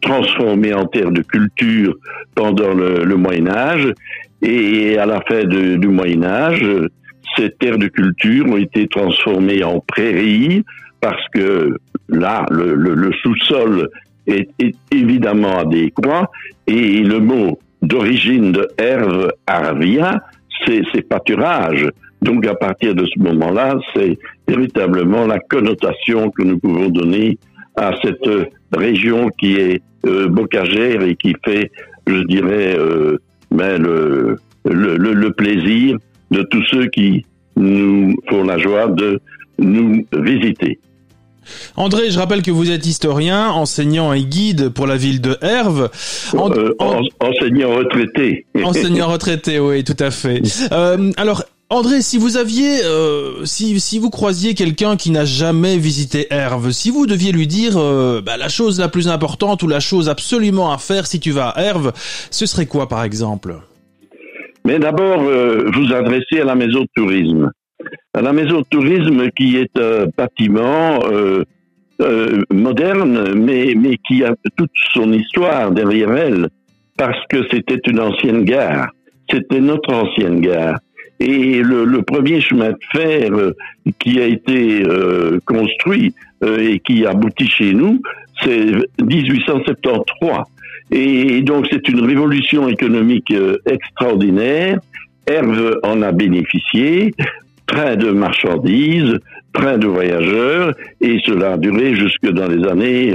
transformés 0.00 0.72
en 0.72 0.86
terre 0.86 1.10
de 1.10 1.22
culture 1.22 1.92
pendant 2.36 2.72
le, 2.72 3.16
Moyen 3.16 3.48
Âge 3.48 3.92
et 4.42 4.96
à 4.96 5.06
la 5.06 5.20
fin 5.22 5.42
du 5.42 5.88
Moyen 5.88 6.22
Âge, 6.22 6.64
ces 7.36 7.50
terres 7.50 7.78
de 7.78 7.88
culture 7.88 8.46
ont 8.46 8.58
été 8.58 8.86
transformées 8.86 9.64
en 9.64 9.80
prairies 9.80 10.62
parce 11.00 11.26
que 11.34 11.76
là, 12.08 12.46
le 12.52 13.10
sous-sol 13.24 13.88
est, 14.28 14.48
est, 14.60 14.76
évidemment 14.92 15.58
adéquat 15.58 16.30
et 16.68 17.00
le 17.00 17.18
mot 17.18 17.58
d'origine 17.84 18.52
de 18.52 18.68
herve 18.78 19.30
arvia, 19.46 20.22
c'est 20.66 21.08
pâturage. 21.08 21.86
Donc 22.22 22.46
à 22.46 22.54
partir 22.54 22.94
de 22.94 23.04
ce 23.04 23.18
moment-là, 23.20 23.78
c'est 23.94 24.18
véritablement 24.48 25.26
la 25.26 25.38
connotation 25.38 26.30
que 26.30 26.42
nous 26.42 26.58
pouvons 26.58 26.88
donner 26.88 27.38
à 27.76 27.92
cette 28.02 28.28
région 28.72 29.28
qui 29.38 29.56
est 29.56 29.82
euh, 30.06 30.28
bocagère 30.28 31.02
et 31.02 31.16
qui 31.16 31.34
fait, 31.44 31.70
je 32.06 32.22
dirais, 32.24 32.76
euh, 32.78 33.18
ben, 33.50 33.82
le, 33.82 35.30
plaisir 35.36 35.98
de 36.30 36.42
tous 36.42 36.62
ceux 36.70 36.86
qui 36.86 37.24
nous 37.56 38.14
font 38.28 38.44
la 38.44 38.58
joie 38.58 38.86
de 38.88 39.20
nous 39.58 40.06
visiter. 40.12 40.78
André, 41.76 42.10
je 42.10 42.18
rappelle 42.18 42.42
que 42.42 42.50
vous 42.50 42.70
êtes 42.70 42.86
historien, 42.86 43.50
enseignant 43.50 44.12
et 44.12 44.24
guide 44.24 44.68
pour 44.68 44.86
la 44.86 44.96
ville 44.96 45.20
de 45.20 45.36
Herve. 45.42 45.90
En, 46.36 46.50
euh, 46.50 46.74
en, 46.78 47.00
enseignant 47.20 47.74
retraité. 47.74 48.46
enseignant 48.64 49.08
retraité, 49.08 49.58
oui, 49.58 49.84
tout 49.84 49.96
à 49.98 50.10
fait. 50.10 50.42
Euh, 50.72 51.10
alors, 51.16 51.44
André, 51.70 52.02
si 52.02 52.18
vous 52.18 52.36
aviez, 52.36 52.84
euh, 52.84 53.44
si, 53.46 53.80
si 53.80 53.98
vous 53.98 54.10
croisiez 54.10 54.54
quelqu'un 54.54 54.96
qui 54.96 55.10
n'a 55.10 55.24
jamais 55.24 55.78
visité 55.78 56.26
Herve, 56.30 56.70
si 56.72 56.90
vous 56.90 57.06
deviez 57.06 57.32
lui 57.32 57.46
dire 57.46 57.78
euh, 57.78 58.20
bah, 58.20 58.36
la 58.36 58.48
chose 58.48 58.78
la 58.78 58.88
plus 58.88 59.08
importante 59.08 59.62
ou 59.62 59.68
la 59.68 59.80
chose 59.80 60.08
absolument 60.10 60.72
à 60.72 60.78
faire 60.78 61.06
si 61.06 61.20
tu 61.20 61.30
vas 61.30 61.48
à 61.48 61.62
Herve, 61.62 61.92
ce 62.30 62.44
serait 62.44 62.66
quoi 62.66 62.86
par 62.86 63.02
exemple? 63.02 63.56
Mais 64.66 64.78
d'abord, 64.78 65.22
euh, 65.22 65.64
vous 65.74 65.92
adressez 65.92 66.40
à 66.40 66.44
la 66.44 66.54
maison 66.54 66.82
de 66.82 66.88
tourisme 66.94 67.50
à 68.14 68.22
la 68.22 68.32
maison 68.32 68.60
de 68.60 68.66
tourisme 68.70 69.28
qui 69.36 69.56
est 69.56 69.78
un 69.78 70.06
bâtiment 70.16 71.00
euh, 71.06 71.44
euh, 72.00 72.42
moderne, 72.52 73.34
mais, 73.34 73.74
mais 73.76 73.96
qui 74.06 74.24
a 74.24 74.34
toute 74.56 74.70
son 74.92 75.12
histoire 75.12 75.70
derrière 75.70 76.12
elle, 76.12 76.48
parce 76.96 77.18
que 77.28 77.38
c'était 77.50 77.80
une 77.86 78.00
ancienne 78.00 78.44
gare. 78.44 78.88
C'était 79.30 79.60
notre 79.60 79.92
ancienne 79.92 80.40
gare. 80.40 80.78
Et 81.20 81.62
le, 81.62 82.02
premier 82.02 82.40
chemin 82.40 82.70
de 82.70 82.78
fer 82.92 83.32
euh, 83.32 83.52
qui 83.98 84.20
a 84.20 84.26
été 84.26 84.82
construit 85.46 86.14
et 86.42 86.78
qui 86.80 87.06
aboutit 87.06 87.48
chez 87.48 87.72
nous, 87.72 88.02
c'est 88.42 88.72
1873. 89.02 90.42
Et 90.90 91.40
donc 91.40 91.66
c'est 91.70 91.88
une 91.88 92.00
révolution 92.04 92.68
économique 92.68 93.32
extraordinaire. 93.64 94.78
Herve 95.26 95.80
en 95.82 96.02
a 96.02 96.12
bénéficié, 96.12 97.14
train 97.66 97.96
de 97.96 98.10
marchandises, 98.10 99.18
train 99.52 99.78
de 99.78 99.86
voyageurs, 99.86 100.74
et 101.00 101.18
cela 101.24 101.52
a 101.52 101.56
duré 101.56 101.94
jusque 101.94 102.28
dans 102.28 102.48
les 102.48 102.66
années 102.68 103.14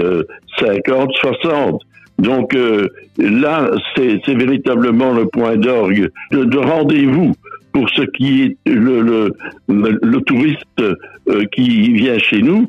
50, 0.60 1.12
60. 1.13 1.82
Donc 2.20 2.53
euh, 2.53 2.89
là, 3.18 3.72
c'est 3.96 4.27
véritablement 4.27 5.13
le 5.13 5.25
point 5.27 5.56
d'orgue 5.56 6.10
de, 6.32 6.58
rendez-vous 6.58 7.34
pour 7.72 7.89
ce 7.91 8.01
qui 8.01 8.44
est 8.44 8.58
le, 8.70 9.01
le, 9.01 9.34
le 9.68 10.22
touriste 10.22 10.63
euh, 10.79 11.46
qui 11.53 11.94
vient 11.94 12.18
chez 12.20 12.41
nous. 12.41 12.68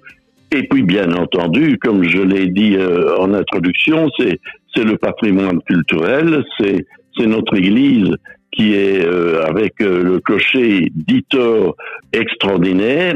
Et 0.52 0.64
puis, 0.68 0.82
bien 0.82 1.12
entendu, 1.12 1.78
comme 1.78 2.04
je 2.04 2.20
l'ai 2.20 2.49
dit 2.49 2.76
euh, 2.76 3.16
en 3.18 3.32
introduction, 3.34 4.08
c'est 4.16 4.84
le 4.84 4.96
patrimoine 4.96 5.60
culturel, 5.62 6.44
c'est 6.58 7.26
notre 7.26 7.56
Église 7.56 8.14
qui 8.52 8.75
est 8.75 9.04
avec 9.47 9.75
le 9.78 10.19
clocher 10.19 10.90
d'Itor 10.95 11.76
extraordinaire, 12.12 13.14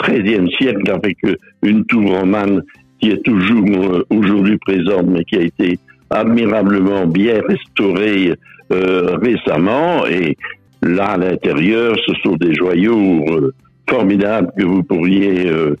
13e 0.00 0.48
siècle, 0.56 0.90
avec 0.90 1.18
une 1.62 1.84
tour 1.86 2.18
romane 2.18 2.62
qui 3.00 3.10
est 3.10 3.22
toujours 3.24 4.04
aujourd'hui 4.10 4.58
présente, 4.58 5.06
mais 5.08 5.24
qui 5.24 5.36
a 5.36 5.42
été 5.42 5.78
admirablement 6.10 7.06
bien 7.06 7.40
restaurée 7.46 8.34
euh, 8.72 9.16
récemment. 9.22 10.06
Et 10.06 10.36
là, 10.82 11.10
à 11.10 11.16
l'intérieur, 11.16 11.96
ce 12.06 12.14
sont 12.24 12.36
des 12.36 12.54
joyaux 12.54 13.24
euh, 13.28 13.54
formidables 13.88 14.50
que 14.56 14.64
vous 14.64 14.82
pourriez 14.82 15.48
euh, 15.48 15.76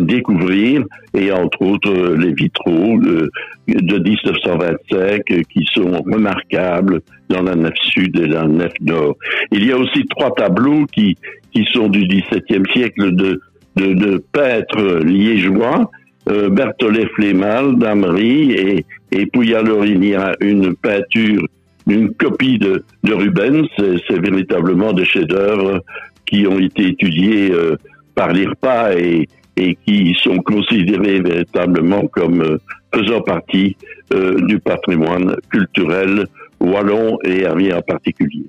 découvrir, 0.00 0.84
et 1.14 1.30
entre 1.32 1.62
autres 1.62 2.14
les 2.16 2.32
vitraux 2.32 2.98
de, 2.98 3.30
de 3.68 3.98
1925 3.98 5.22
qui 5.24 5.64
sont 5.72 6.02
remarquables 6.02 7.00
dans 7.28 7.42
la 7.42 7.54
nef 7.54 7.74
sud 7.80 8.18
et 8.18 8.26
la 8.26 8.46
nef 8.46 8.72
nord. 8.80 9.16
Il 9.50 9.64
y 9.64 9.72
a 9.72 9.76
aussi 9.76 10.04
trois 10.06 10.34
tableaux 10.34 10.86
qui, 10.92 11.16
qui 11.52 11.64
sont 11.72 11.88
du 11.88 12.06
XVIIe 12.06 12.64
siècle 12.72 13.14
de, 13.14 13.40
de, 13.76 14.22
peintres 14.32 15.02
liégeois 15.04 15.90
euh, 16.28 16.48
Berthollet 16.48 17.06
Flémal 17.14 17.76
d'Amery 17.78 18.52
et, 18.52 18.86
et 19.10 19.26
puis 19.26 19.54
alors 19.54 19.84
il 19.84 20.04
y 20.04 20.14
a 20.14 20.34
une 20.40 20.74
peinture, 20.76 21.44
une 21.88 22.14
copie 22.14 22.58
de, 22.58 22.84
de 23.02 23.12
Rubens, 23.12 23.66
c'est 23.76 24.20
véritablement 24.20 24.92
des 24.92 25.04
chefs-d'œuvre 25.04 25.82
qui 26.26 26.46
ont 26.46 26.58
été 26.58 26.88
étudiés 26.88 27.50
euh, 27.50 27.76
par 28.14 28.32
l'IRPA 28.32 28.94
et, 28.98 29.28
et 29.56 29.76
qui 29.86 30.16
sont 30.22 30.38
considérés 30.38 31.20
véritablement 31.20 32.06
comme 32.08 32.40
euh, 32.40 32.58
faisant 32.94 33.20
partie 33.20 33.76
euh, 34.12 34.40
du 34.46 34.58
patrimoine 34.58 35.36
culturel 35.50 36.26
wallon 36.60 37.18
et 37.24 37.42
hermien 37.42 37.78
en 37.78 37.82
particulier. 37.82 38.46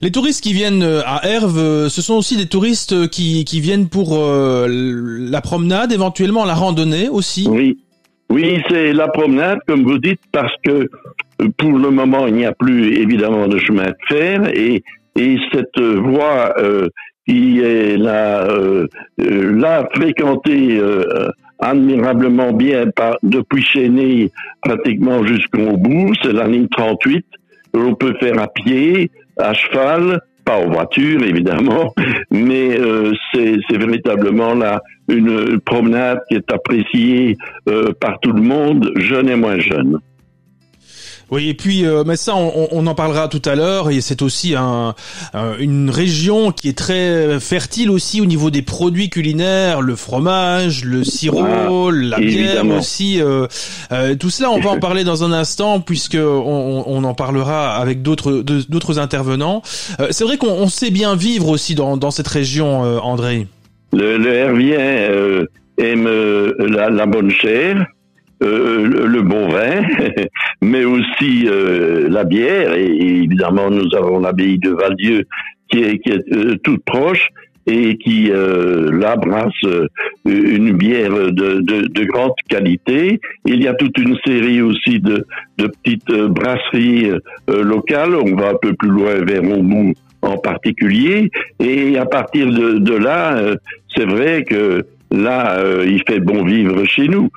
Les 0.00 0.12
touristes 0.12 0.42
qui 0.42 0.52
viennent 0.52 0.82
euh, 0.82 1.00
à 1.04 1.26
Herve, 1.26 1.88
ce 1.88 2.02
sont 2.02 2.14
aussi 2.14 2.36
des 2.36 2.46
touristes 2.46 3.08
qui, 3.08 3.44
qui 3.44 3.60
viennent 3.60 3.88
pour 3.88 4.16
la 4.18 5.40
promenade, 5.40 5.92
éventuellement 5.92 6.44
la 6.44 6.54
randonnée 6.54 7.08
aussi 7.08 7.48
Oui, 7.50 7.78
oui 8.30 8.62
c'est 8.68 8.92
la 8.92 9.08
promenade, 9.08 9.58
comme 9.66 9.84
vous 9.84 9.98
dites, 9.98 10.20
parce 10.30 10.54
que 10.62 10.88
pour 11.56 11.72
le 11.72 11.90
moment, 11.90 12.26
il 12.26 12.34
n'y 12.34 12.44
a 12.44 12.52
plus 12.52 12.96
évidemment 12.96 13.48
de 13.48 13.58
chemin 13.58 13.86
de 13.86 13.96
fer 14.08 14.48
et, 14.54 14.82
et 15.16 15.36
cette 15.52 15.80
voie 15.80 16.54
qui 17.28 17.60
est 17.60 17.98
là, 17.98 18.48
là 19.18 19.86
fréquentée 19.92 20.80
admirablement 21.58 22.52
bien 22.52 22.86
par, 22.90 23.18
depuis 23.22 23.62
Chéné 23.62 24.30
pratiquement 24.62 25.24
jusqu'au 25.24 25.76
bout, 25.76 26.12
c'est 26.22 26.32
la 26.32 26.46
ligne 26.46 26.68
38. 26.68 27.26
On 27.74 27.94
peut 27.94 28.14
faire 28.20 28.40
à 28.40 28.48
pied, 28.48 29.10
à 29.36 29.52
cheval, 29.54 30.20
pas 30.44 30.58
en 30.58 30.70
voiture 30.70 31.22
évidemment, 31.22 31.92
mais 32.30 32.78
euh, 32.78 33.12
c'est 33.34 33.76
véritablement 33.76 34.54
là 34.54 34.82
une 35.08 35.60
promenade 35.60 36.20
qui 36.28 36.36
est 36.36 36.52
appréciée 36.52 37.36
euh, 37.68 37.92
par 38.00 38.18
tout 38.20 38.32
le 38.32 38.42
monde, 38.42 38.92
jeune 38.96 39.28
et 39.28 39.36
moins 39.36 39.58
jeune. 39.58 39.98
Oui, 41.30 41.50
et 41.50 41.54
puis, 41.54 41.84
euh, 41.84 42.04
mais 42.06 42.16
ça, 42.16 42.34
on, 42.34 42.68
on, 42.70 42.86
en 42.86 42.94
parlera 42.94 43.28
tout 43.28 43.42
à 43.44 43.54
l'heure. 43.54 43.90
Et 43.90 44.00
c'est 44.00 44.22
aussi 44.22 44.54
un, 44.56 44.94
une 45.58 45.90
région 45.90 46.52
qui 46.52 46.68
est 46.68 46.78
très 46.78 47.38
fertile 47.38 47.90
aussi 47.90 48.20
au 48.20 48.26
niveau 48.26 48.50
des 48.50 48.62
produits 48.62 49.10
culinaires, 49.10 49.82
le 49.82 49.94
fromage, 49.94 50.84
le 50.84 51.04
sirop, 51.04 51.90
la 51.90 52.18
bière 52.18 52.66
aussi. 52.66 53.20
Euh, 53.20 53.46
euh, 53.92 54.14
tout 54.14 54.30
cela, 54.30 54.50
on 54.50 54.60
va 54.60 54.70
en 54.70 54.78
parler 54.78 55.04
dans 55.04 55.22
un 55.22 55.32
instant 55.32 55.80
puisque 55.80 56.18
on, 56.18 56.84
on 56.86 57.04
en 57.04 57.14
parlera 57.14 57.76
avec 57.76 58.02
d'autres 58.02 58.42
d'autres 58.42 58.98
intervenants. 58.98 59.62
Euh, 60.00 60.08
c'est 60.10 60.24
vrai 60.24 60.38
qu'on 60.38 60.68
sait 60.68 60.90
bien 60.90 61.14
vivre 61.14 61.48
aussi 61.48 61.74
dans, 61.74 61.96
dans 61.96 62.10
cette 62.10 62.28
région, 62.28 62.80
André. 63.02 63.46
Le, 63.92 64.16
le 64.16 64.34
Hervien 64.34 65.46
aime 65.78 66.08
la, 66.58 66.88
la 66.88 67.06
bonne 67.06 67.30
chair. 67.30 67.86
Euh, 68.40 69.06
le, 69.06 69.22
bon 69.22 69.48
vin, 69.48 69.82
mais 70.60 70.84
aussi 70.84 71.46
euh, 71.46 72.08
la 72.08 72.24
bière. 72.24 72.74
Et, 72.74 72.86
évidemment, 72.86 73.70
nous 73.70 73.94
avons 73.96 74.20
l'abbaye 74.20 74.58
de 74.58 74.70
Valdieu 74.70 75.24
qui 75.70 75.80
est, 75.80 75.98
qui 75.98 76.10
est 76.10 76.32
euh, 76.32 76.56
toute 76.62 76.84
proche 76.84 77.28
et 77.66 77.98
qui 77.98 78.30
là 78.32 79.16
brasse 79.16 79.52
une 80.24 80.72
bière 80.72 81.12
de, 81.12 81.60
de, 81.60 81.86
de, 81.86 82.04
grande 82.04 82.32
qualité. 82.48 83.20
Il 83.44 83.62
y 83.62 83.68
a 83.68 83.74
toute 83.74 83.98
une 83.98 84.16
série 84.26 84.62
aussi 84.62 85.00
de, 85.00 85.26
de 85.58 85.66
petites 85.66 86.10
brasseries 86.10 87.10
locales. 87.46 88.14
On 88.14 88.36
va 88.36 88.52
un 88.52 88.54
peu 88.54 88.72
plus 88.72 88.88
loin 88.88 89.22
vers 89.22 89.44
Aumont 89.44 89.92
en 90.22 90.38
particulier. 90.38 91.30
Et 91.62 91.98
à 91.98 92.06
partir 92.06 92.46
de, 92.46 92.78
de 92.78 92.94
là, 92.94 93.38
c'est 93.94 94.06
vrai 94.06 94.44
que 94.44 94.86
là, 95.10 95.62
il 95.84 96.02
fait 96.08 96.20
bon 96.20 96.44
vivre 96.44 96.86
chez 96.86 97.06
nous. 97.06 97.28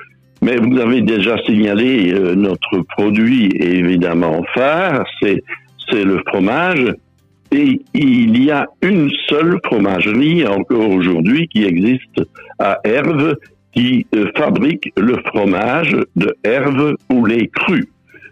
Mais 0.42 0.58
vous 0.58 0.78
avez 0.80 1.02
déjà 1.02 1.38
signalé 1.46 2.14
euh, 2.14 2.34
notre 2.36 2.80
produit 2.96 3.50
évidemment 3.60 4.44
phare, 4.54 5.06
c'est 5.22 5.44
c'est 5.90 6.04
le 6.04 6.22
fromage. 6.28 6.94
Et 7.52 7.82
il 7.94 8.44
y 8.44 8.50
a 8.50 8.66
une 8.82 9.12
seule 9.28 9.60
fromagerie 9.66 10.48
encore 10.48 10.90
aujourd'hui 10.90 11.48
qui 11.50 11.66
existe 11.66 12.22
à 12.60 12.80
Herve 12.84 13.36
qui 13.74 14.06
euh, 14.16 14.32
fabrique 14.36 14.92
le 14.98 15.18
fromage 15.28 15.96
de 16.16 16.34
Herve 16.44 16.96
ou 17.12 17.26
les 17.26 17.48
crus. 17.48 17.88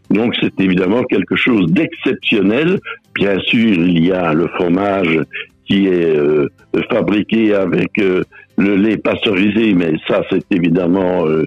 Donc 0.10 0.36
c'est 0.42 0.60
évidemment 0.60 1.04
quelque 1.04 1.36
chose 1.36 1.72
d'exceptionnel. 1.72 2.80
Bien 3.16 3.40
sûr, 3.40 3.74
il 3.74 4.06
y 4.06 4.12
a 4.12 4.34
le 4.34 4.48
fromage 4.48 5.20
qui 5.66 5.88
est 5.88 6.18
euh, 6.18 6.48
fabriqué 6.90 7.54
avec 7.54 8.02
le 8.60 8.76
lait 8.76 8.98
pasteurisé, 8.98 9.74
mais 9.74 9.94
ça 10.08 10.22
c'est 10.30 10.44
évidemment 10.52 11.26
euh, 11.26 11.46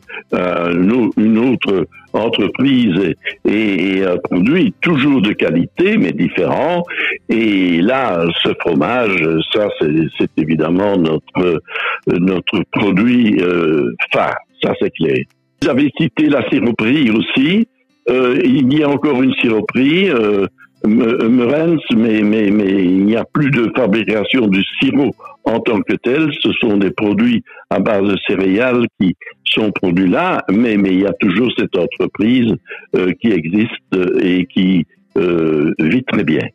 une 1.17 1.39
autre 1.39 1.87
entreprise 2.15 3.15
et, 3.45 4.03
un 4.05 4.17
produit 4.17 4.75
toujours 4.81 5.21
de 5.21 5.33
qualité 5.33 5.99
mais 5.99 6.13
différent. 6.13 6.83
Et 7.29 7.81
là, 7.81 8.25
ce 8.43 8.51
fromage, 8.61 9.23
ça 9.53 9.69
c'est 9.79 10.31
évidemment 10.37 10.97
notre 10.97 11.61
notre 12.07 12.63
produit 12.73 13.37
euh, 13.41 13.93
phare, 14.13 14.37
ça 14.63 14.73
c'est 14.81 14.91
clair. 14.91 15.19
Vous 15.63 15.69
avez 15.69 15.91
cité 15.99 16.29
la 16.29 16.49
siroperie 16.49 17.11
aussi. 17.11 17.69
Euh, 18.11 18.37
il 18.45 18.73
y 18.77 18.83
a 18.83 18.89
encore 18.89 19.23
une 19.23 19.35
siroperie. 19.35 20.11
Euh, 20.11 20.47
Merens, 20.85 21.81
mais, 21.95 22.23
mais, 22.23 22.51
mais 22.51 22.85
il 22.85 23.05
n'y 23.05 23.15
a 23.15 23.25
plus 23.25 23.51
de 23.51 23.71
fabrication 23.77 24.49
du 24.49 24.65
sirop 24.81 25.15
en 25.45 25.61
tant 25.61 25.81
que 25.83 25.95
tel. 25.95 26.31
Ce 26.41 26.53
sont 26.61 26.77
des 26.77 26.91
produits 26.91 27.43
à 27.71 27.79
base 27.79 28.09
de 28.09 28.17
céréales 28.27 28.87
qui 29.01 29.15
sont 29.45 29.71
produits 29.73 30.09
là, 30.09 30.43
mais, 30.51 30.77
mais 30.77 30.91
il 30.91 31.01
y 31.01 31.07
a 31.07 31.13
toujours 31.15 31.51
cette 31.59 31.77
entreprise 31.77 32.55
euh, 32.97 33.13
qui 33.21 33.29
existe 33.29 33.73
et 34.23 34.47
qui 34.47 34.87
euh, 35.17 35.73
vit 35.79 36.05
très 36.05 36.25
bien. 36.25 36.47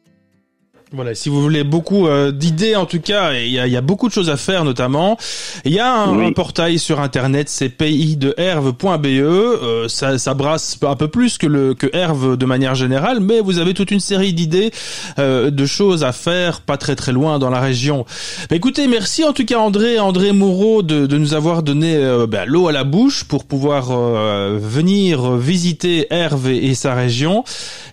Voilà, 0.94 1.16
si 1.16 1.28
vous 1.28 1.42
voulez 1.42 1.66
beaucoup 1.66 2.08
euh, 2.08 2.32
d'idées 2.32 2.78
en 2.78 2.86
tout 2.86 3.02
cas, 3.02 3.34
il 3.34 3.52
y 3.52 3.60
a, 3.60 3.68
y 3.68 3.76
a, 3.76 3.82
beaucoup 3.82 4.08
de 4.08 4.14
choses 4.14 4.30
à 4.30 4.38
faire 4.38 4.64
notamment. 4.64 5.18
Il 5.66 5.74
y 5.74 5.80
a 5.80 5.94
un, 5.94 6.32
portail 6.32 6.80
sur 6.80 7.02
internet, 7.02 7.50
c'est 7.50 7.68
paysdeherve.be. 7.68 9.06
Euh, 9.06 9.90
ça, 9.90 10.18
ça 10.18 10.34
brasse 10.34 10.80
un 10.82 10.96
peu 10.96 11.10
plus 11.10 11.38
que 11.38 11.46
le 11.46 11.74
que 11.74 11.88
Herve 11.92 12.38
de 12.38 12.46
manière 12.46 12.74
générale, 12.74 13.20
mais 13.20 13.42
vous 13.42 13.58
avez 13.58 13.74
toute 13.74 13.92
une 13.92 14.00
série 14.00 14.32
d'idées, 14.32 14.72
euh, 15.20 15.52
de 15.52 15.66
choses 15.66 16.06
à 16.06 16.14
faire, 16.14 16.62
pas 16.62 16.78
très 16.78 16.96
très 16.96 17.12
loin 17.12 17.38
dans 17.38 17.50
la 17.50 17.60
région. 17.60 18.06
écoutez, 18.50 18.88
merci 18.88 19.26
en 19.26 19.34
tout 19.34 19.44
cas 19.44 19.58
André, 19.58 20.00
André 20.00 20.32
Moreau 20.32 20.84
de, 20.84 21.06
de 21.06 21.18
nous 21.18 21.34
avoir 21.34 21.64
donné 21.64 21.98
euh, 21.98 22.28
ben, 22.28 22.46
l'eau 22.46 22.70
à 22.70 22.72
la 22.72 22.86
bouche 22.86 23.26
pour 23.26 23.44
pouvoir 23.44 23.90
euh, 23.92 24.58
venir 24.58 25.34
visiter 25.34 26.08
Herve 26.12 26.48
et, 26.48 26.68
et 26.68 26.76
sa 26.76 26.96
région. 26.96 27.44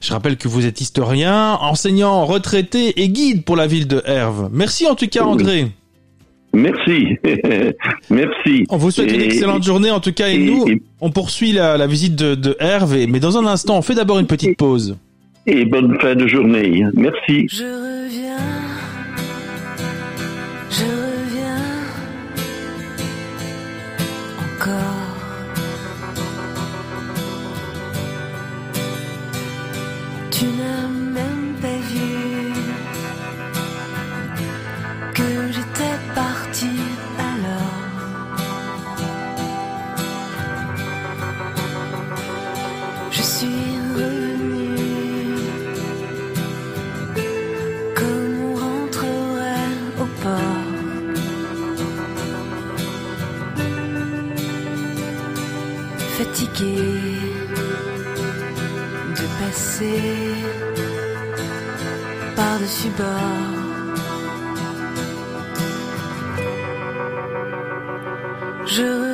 Je 0.01 0.13
rappelle 0.13 0.37
que 0.37 0.47
vous 0.47 0.65
êtes 0.65 0.81
historien, 0.81 1.55
enseignant 1.61 2.25
retraité 2.25 2.84
et 2.97 3.09
guide 3.09 3.45
pour 3.45 3.57
la 3.57 3.67
ville 3.67 3.87
de 3.87 4.03
Herve. 4.05 4.51
Merci 4.53 4.87
en 4.87 4.95
tout 4.95 5.09
cas 5.09 5.25
André. 5.25 5.67
Merci, 6.53 7.17
merci. 8.11 8.65
On 8.69 8.77
vous 8.77 8.91
souhaite 8.93 9.13
une 9.13 9.23
excellente 9.23 9.65
journée 9.65 9.91
en 9.91 10.01
tout 10.01 10.13
cas 10.13 10.29
et, 10.29 10.39
nous, 10.39 10.65
on 11.01 11.11
poursuit 11.11 11.53
la, 11.53 11.87
visite 11.87 12.15
de, 12.15 12.35
de 12.35 12.57
Herve, 12.61 12.97
mais 13.09 13.19
dans 13.19 13.37
un 13.37 13.47
instant, 13.47 13.77
on 13.77 13.83
fait 13.83 13.95
d'abord 13.95 14.21
une 14.21 14.27
petite 14.27 14.57
pause. 14.57 14.97
Et 15.47 15.65
bonne 15.65 15.99
fin 16.01 16.15
de 16.15 16.27
journée. 16.27 16.85
Merci. 16.95 17.47
Je 17.51 17.94
de 59.19 59.27
passer 59.41 60.03
par-dessus 62.37 62.93
bord. 62.99 63.65
Je 68.67 69.14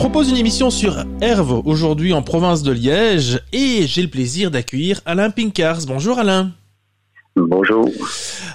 propose 0.00 0.30
une 0.30 0.38
émission 0.38 0.70
sur 0.70 1.04
Herve 1.20 1.60
aujourd'hui 1.66 2.14
en 2.14 2.22
province 2.22 2.62
de 2.62 2.72
Liège 2.72 3.42
et 3.52 3.86
j'ai 3.86 4.00
le 4.00 4.08
plaisir 4.08 4.50
d'accueillir 4.50 5.02
Alain 5.04 5.28
Pinkars. 5.28 5.80
Bonjour 5.86 6.18
Alain. 6.18 6.52
Bonjour. 7.36 7.86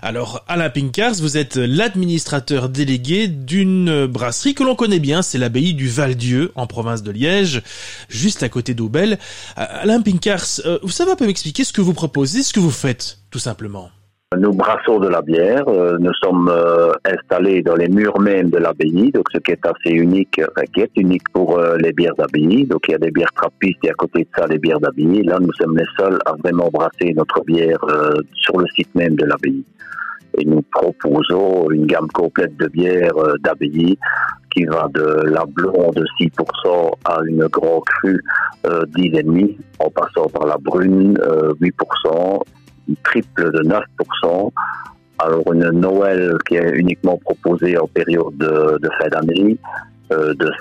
Alors 0.01 0.43
Alain 0.47 0.71
Pinkars, 0.71 1.13
vous 1.13 1.37
êtes 1.37 1.57
l'administrateur 1.57 2.67
délégué 2.67 3.27
d'une 3.27 4.07
brasserie 4.07 4.55
que 4.55 4.63
l'on 4.63 4.75
connaît 4.75 4.99
bien, 4.99 5.21
c'est 5.21 5.37
l'abbaye 5.37 5.75
du 5.75 5.87
Val-Dieu 5.87 6.51
en 6.55 6.65
province 6.65 7.03
de 7.03 7.11
Liège, 7.11 7.61
juste 8.09 8.41
à 8.41 8.49
côté 8.49 8.73
d'Aubel. 8.73 9.19
Euh, 9.59 9.65
Alain 9.69 10.01
Pinkars, 10.01 10.61
euh, 10.65 10.79
vous 10.81 10.89
savez 10.89 11.11
un 11.11 11.15
peu 11.15 11.27
m'expliquer 11.27 11.63
ce 11.63 11.73
que 11.73 11.81
vous 11.81 11.93
proposez, 11.93 12.41
ce 12.41 12.53
que 12.53 12.59
vous 12.59 12.71
faites, 12.71 13.19
tout 13.29 13.37
simplement 13.37 13.91
nous 14.37 14.51
brassons 14.51 14.99
de 14.99 15.07
la 15.07 15.21
bière. 15.21 15.67
Euh, 15.67 15.97
nous 15.99 16.13
sommes 16.21 16.49
euh, 16.49 16.91
installés 17.05 17.61
dans 17.61 17.75
les 17.75 17.87
murs 17.87 18.19
même 18.19 18.49
de 18.49 18.57
l'abbaye, 18.57 19.11
donc 19.11 19.25
ce 19.31 19.37
qui 19.37 19.51
est 19.51 19.65
assez 19.65 19.91
unique, 19.91 20.41
enfin, 20.49 20.65
qui 20.73 20.81
est 20.81 20.91
unique 20.97 21.29
pour 21.31 21.57
euh, 21.57 21.77
les 21.77 21.93
bières 21.93 22.15
d'abbaye. 22.15 22.65
Donc 22.65 22.87
il 22.87 22.91
y 22.91 22.95
a 22.95 22.97
des 22.97 23.11
bières 23.11 23.31
trappistes 23.35 23.83
et 23.83 23.89
à 23.89 23.93
côté 23.93 24.21
de 24.23 24.27
ça 24.35 24.47
les 24.47 24.57
bières 24.57 24.79
d'abbaye. 24.79 25.23
Là, 25.23 25.37
nous 25.39 25.53
sommes 25.53 25.77
les 25.77 25.85
seuls 25.97 26.19
à 26.25 26.33
vraiment 26.43 26.69
brasser 26.69 27.13
notre 27.15 27.43
bière 27.43 27.79
sur 28.33 28.57
le 28.57 28.65
site 28.75 28.93
même 28.95 29.15
de 29.15 29.25
l'abbaye. 29.25 29.63
Et 30.37 30.43
nous 30.43 30.63
proposons 30.63 31.69
une 31.69 31.85
gamme 31.85 32.07
complète 32.07 32.57
de 32.57 32.67
bières 32.67 33.15
d'abbaye 33.41 33.97
qui 34.53 34.65
va 34.65 34.87
de 34.93 35.21
la 35.29 35.45
blonde 35.45 35.95
de 35.95 36.05
6% 36.19 36.91
à 37.05 37.19
une 37.27 37.45
grande 37.47 37.83
crue 37.85 38.21
euh, 38.65 38.85
10,5%, 38.95 39.57
en 39.79 39.89
passant 39.89 40.27
par 40.29 40.47
la 40.47 40.57
brune 40.57 41.17
8%, 41.61 42.41
triple 43.03 43.51
de 43.51 43.61
9%. 43.63 44.51
Alors 45.19 45.53
une 45.53 45.69
Noël 45.69 46.37
qui 46.47 46.55
est 46.55 46.71
uniquement 46.71 47.17
proposée 47.17 47.77
en 47.77 47.87
période 47.87 48.37
de, 48.37 48.89
fin 48.99 49.07
d'année 49.09 49.57
euh, 50.11 50.33
de 50.33 50.51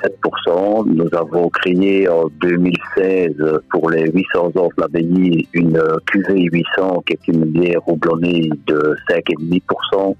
7%. 0.46 0.86
Nous 0.86 1.08
avons 1.12 1.48
créé 1.48 2.08
en 2.08 2.28
2016 2.40 3.34
pour 3.70 3.90
les 3.90 4.10
800 4.10 4.52
ans 4.56 4.68
de 4.76 4.80
l'abbaye 4.80 5.48
une 5.52 5.82
cuvée 6.06 6.48
800 6.52 7.02
qui 7.06 7.14
est 7.14 7.28
une 7.28 7.44
bière 7.44 7.86
houblonnée 7.88 8.48
de 8.66 8.96
5,5% 9.10 10.14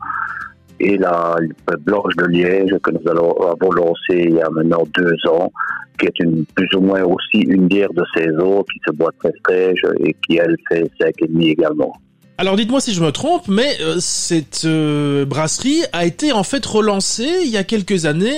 et 0.80 0.96
la 0.98 1.37
blanche 1.80 2.14
de 2.16 2.26
Liège 2.26 2.76
que 2.82 2.90
nous 2.90 3.10
allons, 3.10 3.32
avons 3.42 3.72
lancée 3.72 4.24
il 4.26 4.34
y 4.34 4.40
a 4.40 4.50
maintenant 4.50 4.84
deux 4.96 5.16
ans, 5.30 5.52
qui 5.98 6.06
est 6.06 6.44
plus 6.54 6.68
ou 6.76 6.80
moins 6.80 7.02
aussi 7.02 7.42
une 7.42 7.68
bière 7.68 7.92
de 7.92 8.04
saison 8.16 8.62
qui 8.64 8.80
se 8.87 8.92
boit 8.92 9.12
très 9.20 9.32
fraîche 9.44 9.80
et 10.00 10.14
qui 10.26 10.37
elle 10.37 10.56
fait 10.68 10.90
5,5 11.00 11.50
également. 11.50 11.92
Alors 12.37 12.56
dites-moi 12.56 12.80
si 12.80 12.92
je 12.92 13.00
me 13.00 13.12
trompe, 13.12 13.46
mais 13.46 13.76
euh, 13.80 13.96
cette 14.00 14.64
euh, 14.64 15.24
brasserie 15.24 15.82
a 15.92 16.04
été 16.04 16.32
en 16.32 16.42
fait 16.42 16.66
relancée 16.66 17.42
il 17.44 17.50
y 17.50 17.56
a 17.56 17.62
quelques 17.62 18.06
années. 18.06 18.37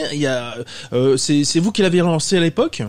Euh, 0.92 1.16
c'est 1.16 1.58
vous 1.60 1.72
qui 1.72 1.80
l'avez 1.80 2.02
relancée 2.02 2.36
à 2.36 2.40
l'époque? 2.40 2.82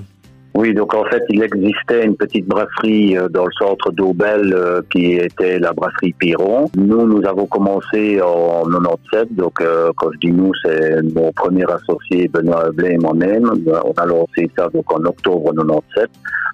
Oui, 0.57 0.73
donc 0.73 0.91
en 0.95 1.03
fait, 1.03 1.21
il 1.29 1.43
existait 1.43 2.03
une 2.03 2.15
petite 2.15 2.47
brasserie 2.47 3.15
euh, 3.15 3.29
dans 3.29 3.45
le 3.45 3.51
centre 3.59 3.91
d'Aubel 3.91 4.51
euh, 4.55 4.81
qui 4.89 5.11
était 5.13 5.59
la 5.59 5.71
brasserie 5.71 6.13
Piron. 6.13 6.65
Nous, 6.75 7.05
nous 7.05 7.23
avons 7.27 7.45
commencé 7.45 8.19
en 8.19 8.63
97, 8.63 9.35
donc 9.35 9.61
euh, 9.61 9.91
quand 9.97 10.09
je 10.13 10.17
dis 10.27 10.33
nous, 10.33 10.51
c'est 10.63 11.03
mon 11.13 11.31
premier 11.31 11.63
associé 11.71 12.27
Benoît 12.27 12.71
Blé 12.71 12.93
et 12.93 12.97
moi-même. 12.97 13.51
On 13.67 13.91
a 14.01 14.05
lancé 14.07 14.49
ça 14.57 14.67
donc 14.73 14.91
en 14.91 15.05
octobre 15.05 15.53
97. 15.53 16.09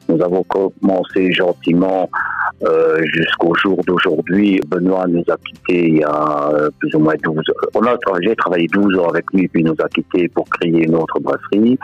Nous 0.09 0.21
avons 0.21 0.43
commencé 0.43 1.31
gentiment 1.31 2.09
jusqu'au 3.13 3.55
jour 3.55 3.79
d'aujourd'hui. 3.87 4.59
Benoît 4.67 5.05
nous 5.07 5.23
a 5.29 5.37
quittés 5.37 5.87
il 5.87 5.97
y 5.99 6.03
a 6.03 6.51
plus 6.79 6.93
ou 6.95 6.99
moins 6.99 7.13
12 7.23 7.37
ans. 7.37 7.41
On 7.75 7.83
a 7.83 7.95
j'ai 8.21 8.35
travaillé 8.35 8.67
12 8.67 8.99
ans 8.99 9.07
avec 9.07 9.25
lui, 9.33 9.47
puis 9.47 9.63
nous 9.63 9.75
a 9.79 9.87
quittés 9.87 10.27
pour 10.29 10.45
créer 10.49 10.83
une 10.83 10.95
autre 10.95 11.19
brasserie. 11.21 11.77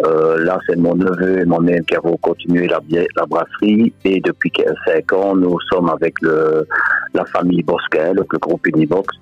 Là, 0.00 0.58
c'est 0.68 0.76
mon 0.76 0.94
neveu 0.94 1.40
et 1.40 1.44
moi-même 1.60 1.84
qui 1.84 1.94
avons 1.96 2.16
continué 2.16 2.66
la, 2.66 2.80
la 3.16 3.26
brasserie. 3.26 3.92
Et 4.04 4.20
depuis 4.20 4.52
5 4.86 5.12
ans, 5.12 5.36
nous 5.36 5.58
sommes 5.70 5.90
avec 5.90 6.14
la 6.22 7.24
famille 7.26 7.62
Bosquet, 7.62 8.12
le 8.14 8.22
groupe 8.38 8.66
Unibox. 8.66 9.16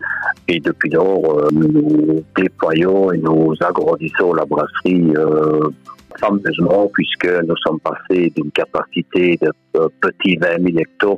Et 0.48 0.60
depuis 0.60 0.90
lors, 0.90 1.38
euh, 1.38 1.48
nous 1.52 2.24
déployons 2.36 3.12
et 3.12 3.18
nous 3.18 3.54
agrandissons 3.60 4.32
la 4.32 4.44
brasserie 4.46 5.12
euh, 5.16 5.68
fameusement, 6.18 6.90
puisque 6.94 7.28
nous 7.46 7.56
sommes 7.58 7.80
passés 7.80 8.32
d'une 8.34 8.50
capacité 8.52 9.38
de 9.40 9.52
petits 10.00 10.36
20 10.36 10.62
000 10.62 10.78
hectares 10.78 11.16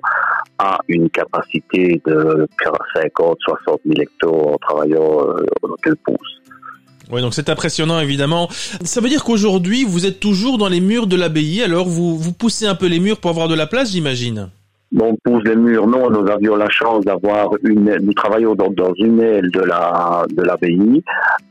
à 0.59 0.79
une 0.89 1.09
capacité 1.11 2.03
de 2.05 2.47
50, 2.95 3.39
60 3.41 3.81
000 3.87 4.03
hectares 4.03 4.49
en 4.49 4.57
travaillant 4.59 5.29
euh, 5.29 5.45
deux 5.85 5.95
pouces. 6.05 6.40
Oui, 7.11 7.21
donc 7.23 7.35
c'est 7.35 7.49
impressionnant 7.49 8.01
évidemment. 8.01 8.49
Ça 8.85 9.01
veut 9.01 9.09
dire 9.09 9.25
qu'aujourd'hui 9.25 9.85
vous 9.85 10.07
êtes 10.07 10.21
toujours 10.21 10.59
dans 10.59 10.69
les 10.69 10.81
murs 10.81 11.07
de 11.07 11.17
l'abbaye, 11.17 11.63
alors 11.63 11.89
vous, 11.89 12.17
vous 12.19 12.33
poussez 12.33 12.67
un 12.67 12.75
peu 12.75 12.87
les 12.87 13.01
murs 13.01 13.19
pour 13.19 13.31
avoir 13.31 13.49
de 13.49 13.55
la 13.55 13.67
place, 13.67 13.91
j'imagine? 13.91 14.51
On 14.99 15.17
pousse 15.23 15.45
les 15.45 15.57
murs, 15.57 15.87
non, 15.87 16.11
nous 16.11 16.29
avions 16.29 16.57
la 16.57 16.69
chance 16.69 17.05
d'avoir 17.05 17.51
une, 17.63 17.97
nous 18.01 18.13
travaillons 18.13 18.55
dans, 18.55 18.71
dans 18.71 18.93
une 18.95 19.21
aile 19.21 19.51
de 19.51 19.61
la 19.61 20.25
de 20.31 20.43
l'abbaye 20.43 21.03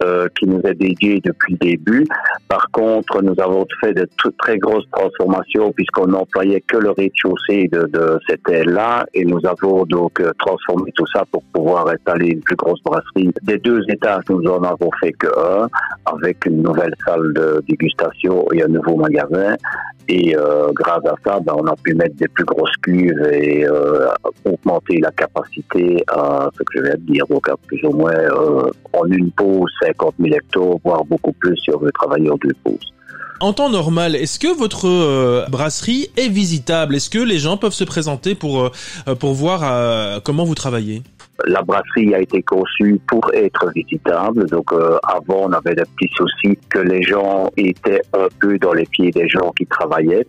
euh, 0.03 0.27
qui 0.37 0.47
nous 0.47 0.59
est 0.61 0.73
dédiée 0.73 1.21
depuis 1.23 1.53
le 1.53 1.69
début. 1.69 2.05
Par 2.47 2.69
contre, 2.71 3.21
nous 3.21 3.35
avons 3.39 3.65
fait 3.79 3.93
de 3.93 4.07
très 4.37 4.57
grosses 4.57 4.89
transformations 4.91 5.71
puisqu'on 5.71 6.07
n'employait 6.07 6.61
que 6.61 6.77
le 6.77 6.91
rez-de-chaussée 6.91 7.69
de, 7.71 7.85
de, 7.87 8.19
cette 8.27 8.47
aile-là 8.49 9.05
et 9.13 9.23
nous 9.23 9.39
avons 9.45 9.85
donc 9.85 10.19
euh, 10.19 10.31
transformé 10.39 10.91
tout 10.95 11.07
ça 11.13 11.23
pour 11.31 11.43
pouvoir 11.53 11.87
installer 11.87 12.29
une 12.29 12.41
plus 12.41 12.55
grosse 12.55 12.81
brasserie. 12.83 13.31
Des 13.43 13.57
deux 13.57 13.81
étages, 13.89 14.23
nous 14.29 14.43
en 14.45 14.63
avons 14.63 14.89
fait 14.99 15.13
que 15.13 15.27
un 15.27 15.67
avec 16.05 16.45
une 16.45 16.61
nouvelle 16.61 16.95
salle 17.05 17.33
de 17.33 17.63
dégustation 17.67 18.45
et 18.53 18.63
un 18.63 18.67
nouveau 18.67 18.95
magasin. 18.95 19.55
Et 20.11 20.35
euh, 20.35 20.71
grâce 20.73 21.05
à 21.05 21.13
ça, 21.23 21.39
ben, 21.39 21.53
on 21.55 21.67
a 21.67 21.75
pu 21.75 21.93
mettre 21.93 22.15
des 22.15 22.27
plus 22.27 22.43
grosses 22.43 22.75
cuves 22.81 23.29
et 23.31 23.63
euh, 23.63 24.07
augmenter 24.43 24.97
la 24.99 25.11
capacité 25.11 26.03
à 26.07 26.49
ce 26.57 26.63
que 26.63 26.79
je 26.79 26.81
viens 26.81 26.95
de 26.95 27.13
dire, 27.13 27.27
donc 27.29 27.47
à 27.47 27.55
plus 27.67 27.79
ou 27.83 27.91
moins 27.91 28.11
euh, 28.11 28.71
en 28.93 29.05
une 29.05 29.29
pause 29.31 29.71
50 29.83 30.15
000 30.19 30.33
hectares, 30.33 30.79
voire 30.83 31.05
beaucoup 31.05 31.33
plus 31.33 31.55
si 31.57 31.69
on 31.71 31.77
veut 31.77 31.91
travailler 31.91 32.27
en 32.31 32.37
deux 32.37 32.55
pauses. 32.63 32.91
En 33.39 33.53
temps 33.53 33.69
normal, 33.69 34.15
est-ce 34.15 34.39
que 34.39 34.51
votre 34.51 34.87
euh, 34.87 35.45
brasserie 35.47 36.09
est 36.17 36.27
visitable? 36.27 36.95
Est-ce 36.95 37.11
que 37.11 37.19
les 37.19 37.37
gens 37.37 37.57
peuvent 37.57 37.71
se 37.71 37.83
présenter 37.83 38.33
pour, 38.33 38.63
euh, 38.63 39.15
pour 39.15 39.33
voir 39.33 40.23
comment 40.23 40.43
vous 40.43 40.55
travaillez? 40.55 41.03
La 41.45 41.61
brasserie 41.61 42.13
a 42.15 42.19
été 42.19 42.41
conçue 42.43 42.99
pour 43.07 43.29
être 43.33 43.71
visitable. 43.75 44.45
Donc 44.47 44.71
euh, 44.71 44.97
avant, 45.03 45.47
on 45.47 45.51
avait 45.51 45.75
des 45.75 45.83
petits 45.83 46.11
soucis 46.15 46.57
que 46.69 46.79
les 46.79 47.01
gens 47.03 47.49
étaient 47.57 48.01
un 48.13 48.27
peu 48.39 48.57
dans 48.57 48.73
les 48.73 48.85
pieds 48.85 49.11
des 49.11 49.27
gens 49.27 49.51
qui 49.57 49.65
travaillaient. 49.65 50.27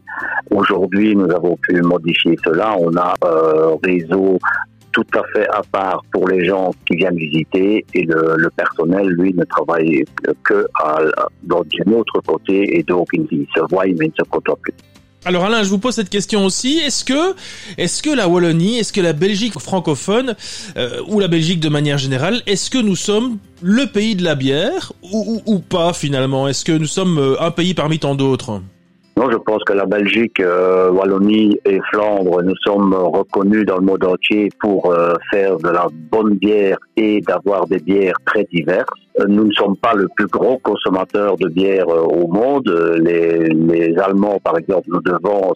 Aujourd'hui, 0.51 1.15
nous 1.17 1.31
avons 1.31 1.57
pu 1.57 1.81
modifier 1.83 2.37
cela. 2.45 2.77
On 2.79 2.97
a 2.97 3.15
un 3.23 3.77
réseau 3.83 4.39
tout 4.93 5.07
à 5.15 5.23
fait 5.33 5.47
à 5.51 5.63
part 5.71 6.03
pour 6.13 6.29
les 6.29 6.45
gens 6.45 6.73
qui 6.87 6.97
viennent 6.97 7.17
visiter 7.17 7.85
et 7.95 8.03
le, 8.03 8.51
personnel, 8.57 9.09
lui, 9.09 9.33
ne 9.35 9.45
travaille 9.45 10.05
que 10.45 10.67
à, 10.75 10.99
dans 11.45 11.63
d'un 11.63 11.93
autre 11.93 12.21
côté 12.27 12.79
et 12.79 12.83
donc 12.83 13.07
il 13.13 13.47
se 13.55 13.61
voit 13.71 13.85
mais 13.85 14.07
il 14.07 14.13
ne 14.19 14.25
se 14.25 14.29
côtoie 14.29 14.57
plus. 14.61 14.75
Alors 15.27 15.45
Alain, 15.45 15.63
je 15.63 15.69
vous 15.69 15.79
pose 15.79 15.95
cette 15.95 16.09
question 16.09 16.47
aussi. 16.47 16.79
Est-ce 16.79 17.05
que, 17.05 17.35
est-ce 17.77 18.03
que 18.03 18.09
la 18.09 18.27
Wallonie, 18.27 18.79
est-ce 18.79 18.93
que 18.93 19.03
la 19.03 19.13
Belgique 19.13 19.59
francophone 19.59 20.35
euh, 20.79 21.03
ou 21.09 21.21
la 21.21 21.29
Belgique 21.29 21.61
de 21.61 21.69
manière 21.69 21.99
générale, 21.99 22.43
est-ce 22.47 22.71
que 22.71 22.79
nous 22.79 22.97
sommes 22.97 23.37
le 23.61 23.87
pays 23.87 24.17
de 24.17 24.25
la 24.25 24.35
bière 24.35 24.95
ou, 25.03 25.59
pas 25.59 25.93
finalement? 25.93 26.49
Est-ce 26.49 26.65
que 26.65 26.73
nous 26.73 26.87
sommes 26.87 27.19
euh, 27.19 27.43
un 27.43 27.51
pays 27.51 27.75
parmi 27.75 27.99
tant 27.99 28.15
d'autres? 28.15 28.63
Non, 29.21 29.31
je 29.31 29.37
pense 29.37 29.63
que 29.65 29.75
la 29.75 29.85
Belgique, 29.85 30.41
euh, 30.41 30.91
Wallonie 30.91 31.61
et 31.67 31.79
Flandre, 31.93 32.43
nous 32.43 32.57
sommes 32.65 32.95
reconnus 32.95 33.67
dans 33.67 33.77
le 33.77 33.85
monde 33.85 34.03
entier 34.03 34.49
pour 34.61 34.91
euh, 34.91 35.13
faire 35.31 35.59
de 35.59 35.69
la 35.69 35.89
bonne 36.11 36.39
bière 36.39 36.79
et 36.97 37.21
d'avoir 37.21 37.67
des 37.67 37.81
bières 37.81 38.17
très 38.25 38.45
diverses. 38.45 38.89
Euh, 39.21 39.27
nous 39.29 39.45
ne 39.49 39.53
sommes 39.53 39.77
pas 39.77 39.93
le 39.93 40.09
plus 40.17 40.27
gros 40.27 40.57
consommateur 40.61 41.37
de 41.37 41.49
bière 41.49 41.87
au 41.89 42.29
monde. 42.29 42.67
Les, 43.03 43.51
les 43.51 43.95
Allemands, 43.99 44.39
par 44.43 44.57
exemple, 44.57 44.89
nous 44.89 45.03
devons, 45.03 45.53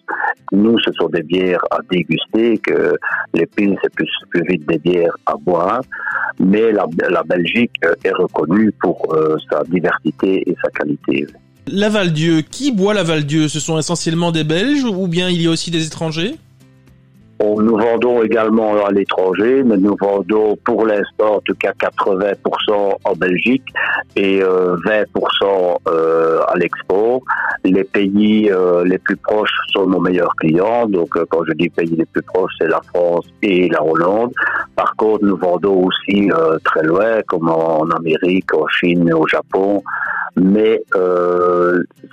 nous, 0.53 0.79
ce 0.81 0.92
sont 0.92 1.09
des 1.09 1.22
bières 1.22 1.64
à 1.70 1.79
déguster, 1.90 2.59
que 2.59 2.94
les 3.33 3.46
pils, 3.46 3.79
c'est 3.83 3.94
plus, 3.94 4.11
plus 4.29 4.42
vite 4.46 4.68
des 4.68 4.79
bières 4.79 5.16
à 5.24 5.37
boire. 5.37 5.81
Mais 6.38 6.70
la, 6.70 6.85
la 7.09 7.22
Belgique 7.22 7.72
est 7.83 8.12
reconnue 8.12 8.72
pour 8.83 9.16
sa 9.50 9.62
diversité 9.64 10.42
et 10.46 10.55
sa 10.62 10.68
qualité. 10.68 11.27
La 11.66 11.88
Val-Dieu, 11.88 12.42
qui 12.42 12.72
boit 12.72 12.92
la 12.92 13.03
Val-Dieu 13.03 13.48
Ce 13.48 13.59
sont 13.59 13.79
essentiellement 13.79 14.33
des 14.33 14.44
Belges 14.44 14.85
ou 14.85 15.07
bien 15.07 15.31
il 15.31 15.40
y 15.40 15.46
a 15.46 15.50
aussi 15.50 15.70
des 15.70 15.87
étrangers? 15.87 16.37
Nous 17.61 17.77
vendons 17.77 18.23
également 18.23 18.85
à 18.85 18.91
l'étranger, 18.91 19.63
mais 19.65 19.77
nous 19.77 19.97
vendons 20.01 20.57
pour 20.65 20.87
l'instant 20.87 21.37
en 21.37 21.41
tout 21.41 21.55
cas 21.55 21.73
80% 21.73 22.35
en 23.05 23.13
Belgique 23.15 23.65
et 24.17 24.41
20% 24.41 24.45
euh, 24.45 25.75
euh, 25.89 26.41
à 26.47 26.57
l'export. 26.57 27.21
Les 27.65 27.85
pays 27.85 28.51
euh, 28.51 28.85
les 28.85 28.99
plus 28.99 29.17
proches 29.17 29.57
sont 29.73 29.87
nos 29.87 30.01
meilleurs 30.01 30.35
clients. 30.37 30.87
Donc 30.87 31.11
quand 31.29 31.45
je 31.47 31.53
dis 31.55 31.69
pays 31.71 31.97
les 31.97 32.07
plus 32.07 32.23
proches, 32.23 32.53
c'est 32.61 32.69
la 32.69 32.81
France 32.93 33.27
et 33.43 33.69
la 33.69 33.83
Hollande. 33.83 34.33
Par 34.77 34.95
contre, 34.97 35.25
nous 35.25 35.37
vendons 35.37 35.87
aussi 35.87 36.31
très 36.65 36.83
loin, 36.83 37.23
comme 37.27 37.49
en 37.49 37.85
Amérique, 37.91 38.53
en 38.55 38.67
Chine, 38.69 39.13
au 39.13 39.27
Japon. 39.27 39.83
Mais 40.37 40.83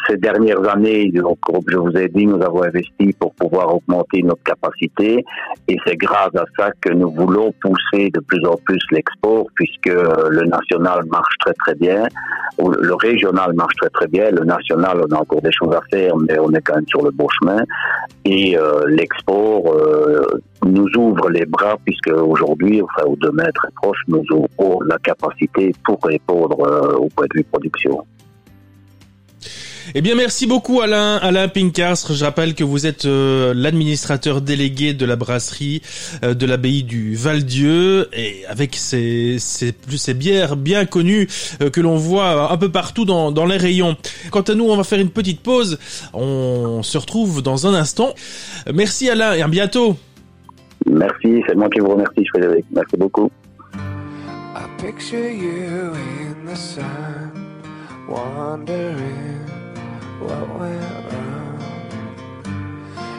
ces 0.08 0.18
dernières 0.18 0.64
années, 0.70 1.12
donc, 1.12 1.40
comme 1.42 1.64
je 1.68 1.78
vous 1.78 1.96
ai 1.98 2.08
dit, 2.08 2.28
nous 2.28 2.42
avons 2.42 2.64
investi 2.64 3.14
pour 3.20 3.34
pouvoir 3.34 3.76
augmenter 3.76 4.22
notre 4.24 4.44
capacité 4.44 5.21
et 5.68 5.78
c'est 5.86 5.96
grâce 5.98 6.36
à 6.36 6.46
ça 6.58 6.70
que 6.82 6.92
nous 6.94 7.12
voulons 7.12 7.54
pousser 7.62 8.10
de 8.14 8.20
plus 8.20 8.46
en 8.46 8.56
plus 8.66 8.82
l'export 8.92 9.46
puisque 9.56 9.88
le 9.88 10.44
national 10.46 11.06
marche 11.12 11.36
très 11.40 11.54
très 11.54 11.76
bien, 11.76 12.06
le 12.60 12.94
régional 12.96 13.54
marche 13.54 13.76
très 13.76 13.90
très 13.90 14.08
bien, 14.08 14.32
le 14.32 14.44
national 14.44 15.02
on 15.10 15.16
a 15.16 15.20
encore 15.20 15.42
des 15.42 15.52
choses 15.52 15.74
à 15.74 15.82
faire 15.90 16.16
mais 16.18 16.38
on 16.40 16.52
est 16.52 16.62
quand 16.62 16.76
même 16.76 16.88
sur 16.88 17.04
le 17.04 17.12
bon 17.12 17.28
chemin. 17.40 17.64
Et 18.26 18.58
euh, 18.58 18.84
l'export 18.88 19.74
euh, 19.74 20.24
nous 20.66 20.88
ouvre 20.98 21.30
les 21.30 21.46
bras 21.46 21.76
puisque 21.84 22.12
aujourd'hui, 22.12 22.82
enfin 22.82 23.08
au 23.08 23.16
demain 23.16 23.50
très 23.56 23.70
proche, 23.82 23.98
nous 24.08 24.24
ouvrons 24.32 24.82
la 24.82 24.98
capacité 25.00 25.72
pour 25.84 26.00
répondre 26.04 26.60
euh, 26.62 26.98
au 26.98 27.08
point 27.10 27.26
de 27.26 27.40
vue 27.40 27.44
production. 27.44 28.06
Eh 29.94 30.02
bien, 30.02 30.16
merci 30.16 30.48
beaucoup 30.48 30.80
Alain, 30.80 31.18
Alain 31.18 31.50
Pincastre. 31.50 32.14
Je 32.14 32.24
rappelle 32.24 32.56
que 32.56 32.64
vous 32.64 32.86
êtes 32.86 33.04
euh, 33.04 33.54
l'administrateur 33.54 34.40
délégué 34.40 34.94
de 34.94 35.06
la 35.06 35.18
brasserie 35.18 35.82
euh, 36.24 36.34
de 36.34 36.46
l'abbaye 36.46 36.84
du 36.84 37.16
Val-Dieu 37.16 38.08
et 38.14 38.46
avec 38.48 38.76
ces, 38.76 39.36
ces, 39.40 39.74
ces 39.98 40.14
bières 40.14 40.56
bien 40.56 40.86
connues 40.86 41.28
euh, 41.62 41.70
que 41.70 41.82
l'on 41.82 41.98
voit 41.98 42.54
un 42.54 42.58
peu 42.58 42.70
partout 42.70 43.04
dans, 43.04 43.34
dans 43.34 43.46
les 43.46 43.58
rayons. 43.58 43.98
Quant 44.32 44.42
à 44.42 44.54
nous, 44.56 44.64
on 44.64 44.78
va 44.78 44.86
faire 44.86 45.00
une 45.00 45.10
petite 45.10 45.42
pause. 45.42 45.78
On 46.14 46.84
se 46.84 46.98
retrouve 46.98 47.42
dans 47.42 47.68
un 47.68 47.74
instant. 47.74 48.14
Merci 48.74 49.10
Alain 49.10 49.34
et 49.34 49.42
à 49.42 49.48
bientôt. 49.50 49.98
Merci, 50.90 51.44
c'est 51.48 51.56
moi 51.56 51.70
qui 51.70 51.82
vous 51.82 51.90
remercie, 51.90 52.26
Frédéric. 52.30 52.66
Merci 52.74 52.96
beaucoup. 52.96 53.30
I 54.56 54.68
picture 54.82 55.30
you 55.30 55.92
in 55.94 56.46
the 56.46 56.56
sun, 56.56 57.32
wondering 58.08 59.41
what 60.22 60.48
went 60.60 61.14
wrong, 61.14 61.62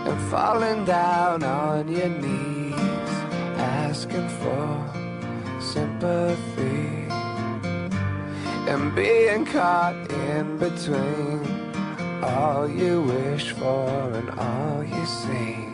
and 0.09 0.21
falling 0.31 0.85
down 0.85 1.43
on 1.43 1.89
your 1.89 2.09
knees, 2.09 3.13
asking 3.59 4.29
for 4.41 4.69
sympathy, 5.61 7.07
and 8.71 8.95
being 8.95 9.45
caught 9.45 9.97
in 10.13 10.59
between 10.59 11.63
all 12.23 12.69
you 12.69 13.03
wish 13.03 13.51
for 13.53 13.89
and 14.19 14.31
all 14.31 14.85
you 14.85 15.05
see 15.07 15.73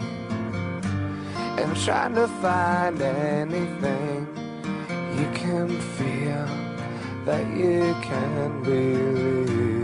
and 1.61 1.77
trying 1.77 2.15
to 2.15 2.29
find 2.41 3.03
anything 3.03 4.27
you 5.19 5.29
can 5.35 5.69
feel 5.97 6.47
that 7.25 7.47
you 7.57 7.95
can 8.03 8.63
believe 8.63 9.78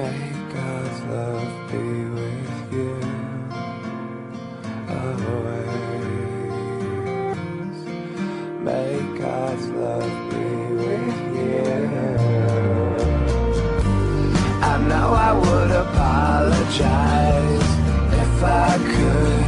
May 0.00 0.32
God's 0.54 1.00
love 1.12 1.52
be 1.70 1.86
with 2.16 2.72
you 2.72 2.92
always. 4.88 5.76
May 8.64 8.92
God's 9.18 9.66
love 9.68 10.12
be 10.30 10.46
with 10.80 11.18
you. 11.36 11.68
I 14.72 14.74
know 14.88 15.08
I 15.28 15.32
would 15.42 15.72
apologize 15.84 17.70
if 18.22 18.34
I 18.42 18.72
could 18.94 19.44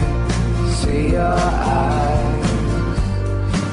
see 0.81 1.13
your 1.13 1.39
eyes. 1.79 3.01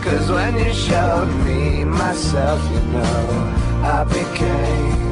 Cause 0.06 0.28
when 0.32 0.54
you 0.58 0.72
showed 0.74 1.32
me 1.46 1.84
myself, 1.84 2.62
you 2.72 2.82
know, 2.94 3.20
I 3.84 4.06
became 4.06 5.10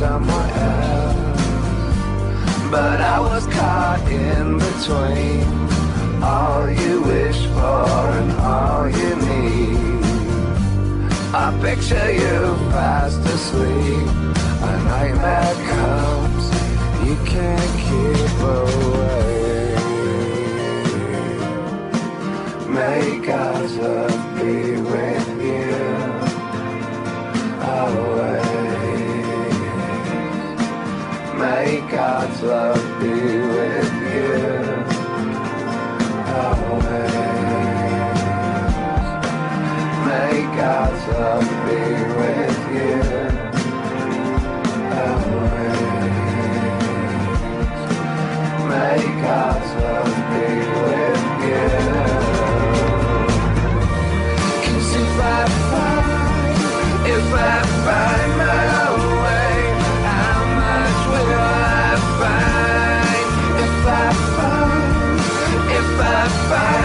someone 0.00 0.50
else. 0.50 1.40
But 2.70 3.02
I 3.02 3.20
was 3.20 3.44
caught 3.58 4.06
in 4.10 4.56
between 4.66 5.44
all 6.22 6.70
you 6.70 7.02
wish 7.02 7.40
for 7.56 8.04
and 8.20 8.32
all 8.52 8.88
you 8.88 9.12
need. 9.28 10.02
I 11.44 11.46
picture 11.60 12.12
you 12.22 12.38
fast 12.72 13.20
asleep, 13.34 14.08
a 14.70 14.74
nightmare 14.90 15.56
comes, 15.72 16.44
you 17.06 17.16
can't 17.32 17.72
keep 17.84 18.36
away. 18.56 19.74
Make 22.78 23.28
love 23.28 24.20
be 24.36 24.69
May 31.70 31.80
God's 31.82 32.42
love 32.42 33.00
be 33.00 33.06
with 33.06 33.92
you 34.10 34.34
always. 36.34 37.14
May 40.04 40.34
God's 40.58 41.04
love 41.14 41.48
be 41.66 41.82
with 42.18 42.60
you 42.74 42.98
always. 44.98 45.78
May 48.68 49.02
God's 49.22 49.70
love 49.80 50.14
be 50.32 50.46
with 50.82 51.24
you. 51.46 51.68
Cause 54.64 54.90
if 55.02 55.16
I 55.20 55.46
find, 55.70 57.06
if 57.06 57.28
I 57.32 57.62
find 57.84 58.19
fire. 66.30 66.79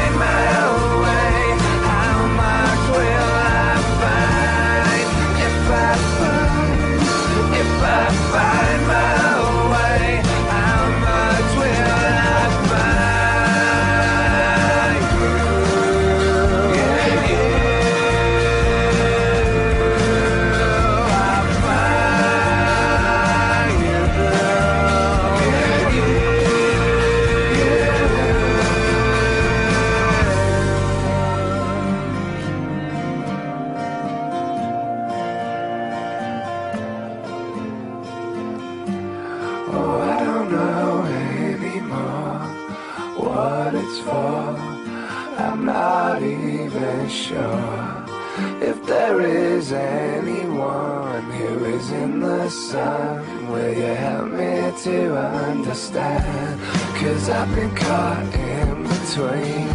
I've 57.47 57.53
been 57.55 57.75
caught 57.75 58.33
in 58.33 58.83
between 58.89 59.69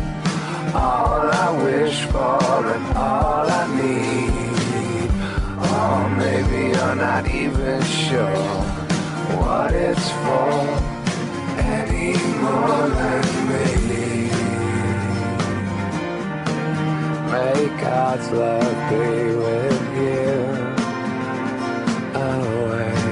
all 0.74 1.22
I 1.30 1.50
wish 1.62 2.02
for 2.06 2.66
and 2.74 2.96
all 2.96 3.46
I 3.48 3.64
need. 3.78 5.10
Or 5.70 6.08
maybe 6.18 6.60
you're 6.76 6.96
not 6.96 7.28
even 7.30 7.80
sure 7.84 8.48
what 9.38 9.72
it's 9.72 10.10
for 10.24 10.50
any 11.78 12.18
more 12.42 12.88
than 12.98 13.22
me. 13.50 14.30
May 17.30 17.68
God's 17.80 18.28
love 18.32 18.78
be 18.90 19.06
with 19.44 19.82
you 20.02 20.30
always. 22.18 23.10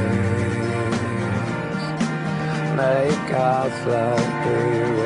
May 2.77 3.07
God's 3.31 3.81
love 3.87 4.18
day. 4.51 4.98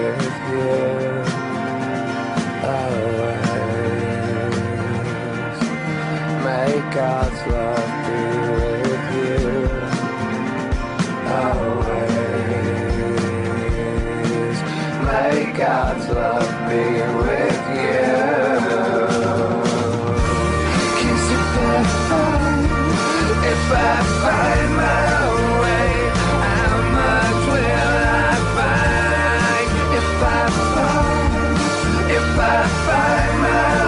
find 32.87 33.43
my 33.43 33.82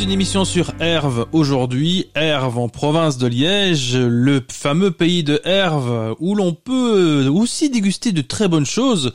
une 0.00 0.10
émission 0.10 0.44
sur 0.46 0.72
Herve 0.80 1.26
aujourd'hui. 1.32 2.06
Herve 2.14 2.58
en 2.58 2.68
province 2.68 3.18
de 3.18 3.26
Liège, 3.26 3.96
le 3.96 4.42
fameux 4.50 4.90
pays 4.90 5.22
de 5.22 5.40
Herve 5.44 6.14
où 6.18 6.34
l'on 6.34 6.54
peut 6.54 7.26
aussi 7.28 7.68
déguster 7.68 8.12
de 8.12 8.22
très 8.22 8.48
bonnes 8.48 8.64
choses. 8.64 9.12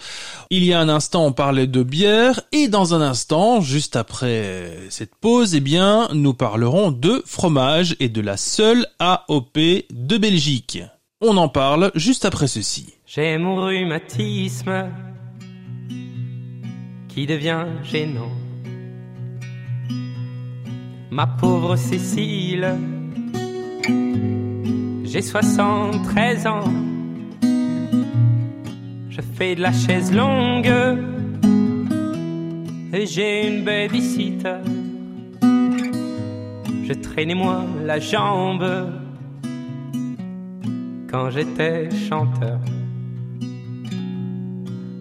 Il 0.52 0.64
y 0.64 0.74
a 0.74 0.80
un 0.80 0.90
instant, 0.90 1.26
on 1.26 1.32
parlait 1.32 1.66
de 1.66 1.82
bière 1.82 2.42
et 2.52 2.68
dans 2.68 2.94
un 2.94 3.02
instant, 3.02 3.62
juste 3.62 3.96
après 3.96 4.78
cette 4.90 5.16
pause, 5.16 5.56
eh 5.56 5.62
bien, 5.62 6.10
nous 6.14 6.34
parlerons 6.34 6.92
de 6.92 7.24
fromage 7.26 7.96
et 8.00 8.10
de 8.10 8.22
la 8.22 8.38
seule 8.38 8.86
AOP 9.00 9.58
de 9.92 10.18
Belgique. 10.18 10.84
On 11.22 11.38
en 11.38 11.50
parle 11.50 11.92
juste 11.96 12.26
après 12.26 12.48
ceci. 12.48 12.94
J'ai 13.08 13.38
mon 13.40 13.66
rhumatisme 13.66 14.92
qui 17.08 17.26
devient 17.26 17.66
gênant 17.84 18.47
ma 21.18 21.26
pauvre 21.26 21.76
Cécile. 21.76 22.76
J'ai 25.04 25.24
73 25.24 26.46
ans, 26.46 26.72
je 29.10 29.22
fais 29.36 29.56
de 29.56 29.62
la 29.64 29.72
chaise 29.72 30.14
longue 30.14 30.72
et 32.94 33.08
j'ai 33.08 33.48
une 33.48 33.64
babysitter. 33.64 34.60
Je 36.88 36.94
traînais 36.94 37.34
moi 37.34 37.66
la 37.84 38.00
jambe 38.00 38.70
quand 41.10 41.32
j'étais 41.32 41.90
chanteur. 42.08 42.60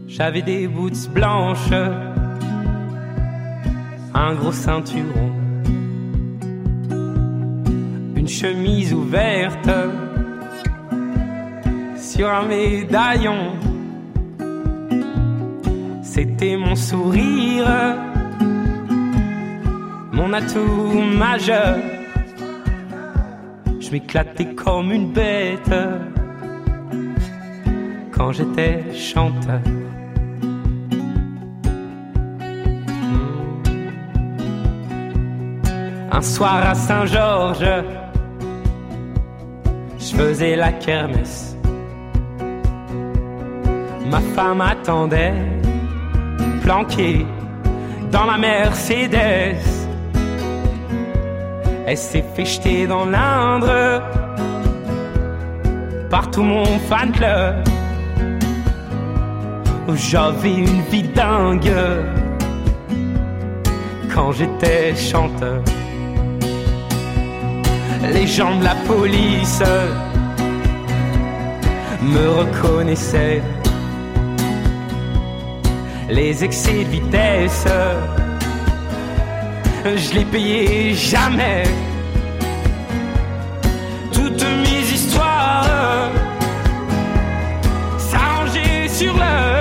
J'avais 0.09 0.40
des 0.40 0.66
boots 0.66 1.11
blanches, 1.12 1.74
un 4.14 4.35
gros 4.35 4.52
ceinturon 4.52 5.36
chemise 8.28 8.92
ouverte 8.92 9.70
sur 11.96 12.28
un 12.28 12.46
médaillon. 12.46 13.52
C'était 16.02 16.56
mon 16.56 16.74
sourire, 16.74 17.96
mon 20.12 20.32
atout 20.32 21.02
majeur. 21.18 21.76
Je 23.80 23.90
m'éclatais 23.90 24.54
comme 24.54 24.90
une 24.90 25.12
bête 25.12 25.74
quand 28.10 28.32
j'étais 28.32 28.82
chanteur. 28.94 29.60
Un 36.10 36.22
soir 36.22 36.66
à 36.66 36.74
Saint-Georges, 36.74 37.68
faisais 40.16 40.57
la 40.57 40.72
kermesse. 40.72 41.57
Ma 44.11 44.20
femme 44.35 44.61
attendait, 44.61 45.35
planquée 46.62 47.26
dans 48.11 48.24
la 48.24 48.38
Mercedes. 48.38 49.57
Elle 51.87 51.98
s'est 51.98 52.24
fait 52.35 52.46
jeter 52.46 52.87
dans 52.87 53.05
l'Indre 53.05 54.02
par 56.11 56.31
tout 56.31 56.42
mon 56.42 56.64
fan 56.88 57.12
club. 57.12 57.57
J'avais 59.94 60.54
une 60.54 60.83
vie 60.90 61.08
dingue 61.14 61.73
quand 64.12 64.33
j'étais 64.33 64.94
chanteur 64.96 65.62
les 68.12 68.27
gens 68.27 68.56
de 68.58 68.64
la 68.64 68.75
police 68.87 69.62
me 72.07 72.29
reconnaissaient. 72.29 73.42
Les 76.09 76.44
excès 76.44 76.85
de 76.85 76.90
vitesse, 76.90 77.67
je 79.85 80.15
les 80.15 80.25
payais 80.25 80.94
jamais. 80.94 81.65
Toutes 84.13 84.46
mes 84.65 84.83
histoires 84.94 86.11
s'arrangeaient 87.98 88.88
sur 88.88 89.15
l'heure. 89.17 89.56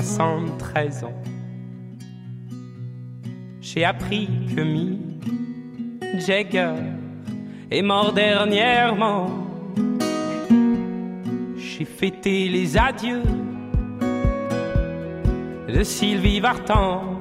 73 0.00 1.04
ans. 1.04 1.22
J'ai 3.62 3.82
appris 3.82 4.28
que 4.54 4.60
Mick 4.60 5.00
Jagger 6.18 6.74
est 7.70 7.80
mort 7.80 8.12
dernièrement. 8.12 9.30
J'ai 11.56 11.86
fêté 11.86 12.48
les 12.48 12.76
adieux 12.76 13.22
de 15.66 15.82
Sylvie 15.82 16.40
Vartan. 16.40 17.18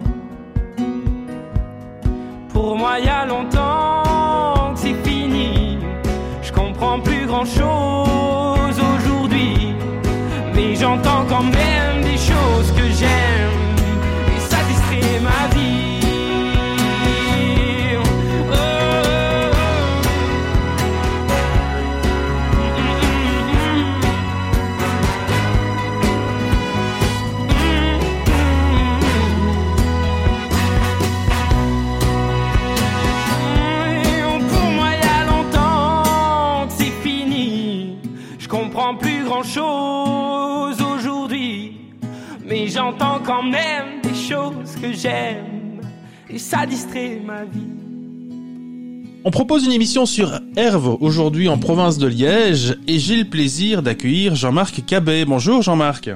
Pour 2.50 2.78
moi, 2.78 3.00
il 3.00 3.06
y 3.06 3.10
a 3.10 3.26
longtemps 3.26 4.74
que 4.74 4.80
c'est 4.80 5.10
fini. 5.10 5.78
Je 6.42 6.52
comprends 6.52 7.00
plus 7.00 7.26
grand 7.26 7.46
chose 7.46 8.78
aujourd'hui, 8.96 9.74
mais 10.54 10.76
j'entends 10.76 11.26
quand 11.30 11.44
même 11.44 11.95
que 12.64 12.90
j'aime 13.00 13.76
et 14.36 14.40
ça 14.40 14.58
distrait 14.68 15.20
ma 15.20 15.48
vie. 15.56 16.00
Oh, 18.50 18.56
Pour 34.50 34.70
moi, 34.72 34.90
y 34.92 35.08
a 35.08 35.26
longtemps 35.26 36.70
c'est 36.70 36.94
fini. 37.04 37.98
Je 38.40 38.48
comprends 38.48 38.96
plus 38.96 39.24
grand 39.26 39.44
chose 39.44 39.95
quand 43.26 43.44
même 43.44 44.02
des 44.04 44.14
choses 44.14 44.76
que 44.82 44.94
j'aime. 44.94 45.82
Et 46.30 46.38
ça 46.38 46.66
distrait 46.66 47.22
ma 47.26 47.44
vie. 47.44 47.68
On 49.24 49.32
propose 49.32 49.66
une 49.66 49.72
émission 49.72 50.06
sur 50.06 50.40
Herve 50.56 50.98
aujourd'hui 51.02 51.50
en 51.50 51.58
province 51.58 51.98
de 51.98 52.06
Liège 52.06 52.78
et 52.88 53.00
j'ai 53.00 53.16
le 53.16 53.26
plaisir 53.26 53.82
d'accueillir 53.82 54.36
Jean-Marc 54.36 54.86
Cabet. 54.86 55.26
Bonjour 55.26 55.64
Jean-Marc. 55.64 56.12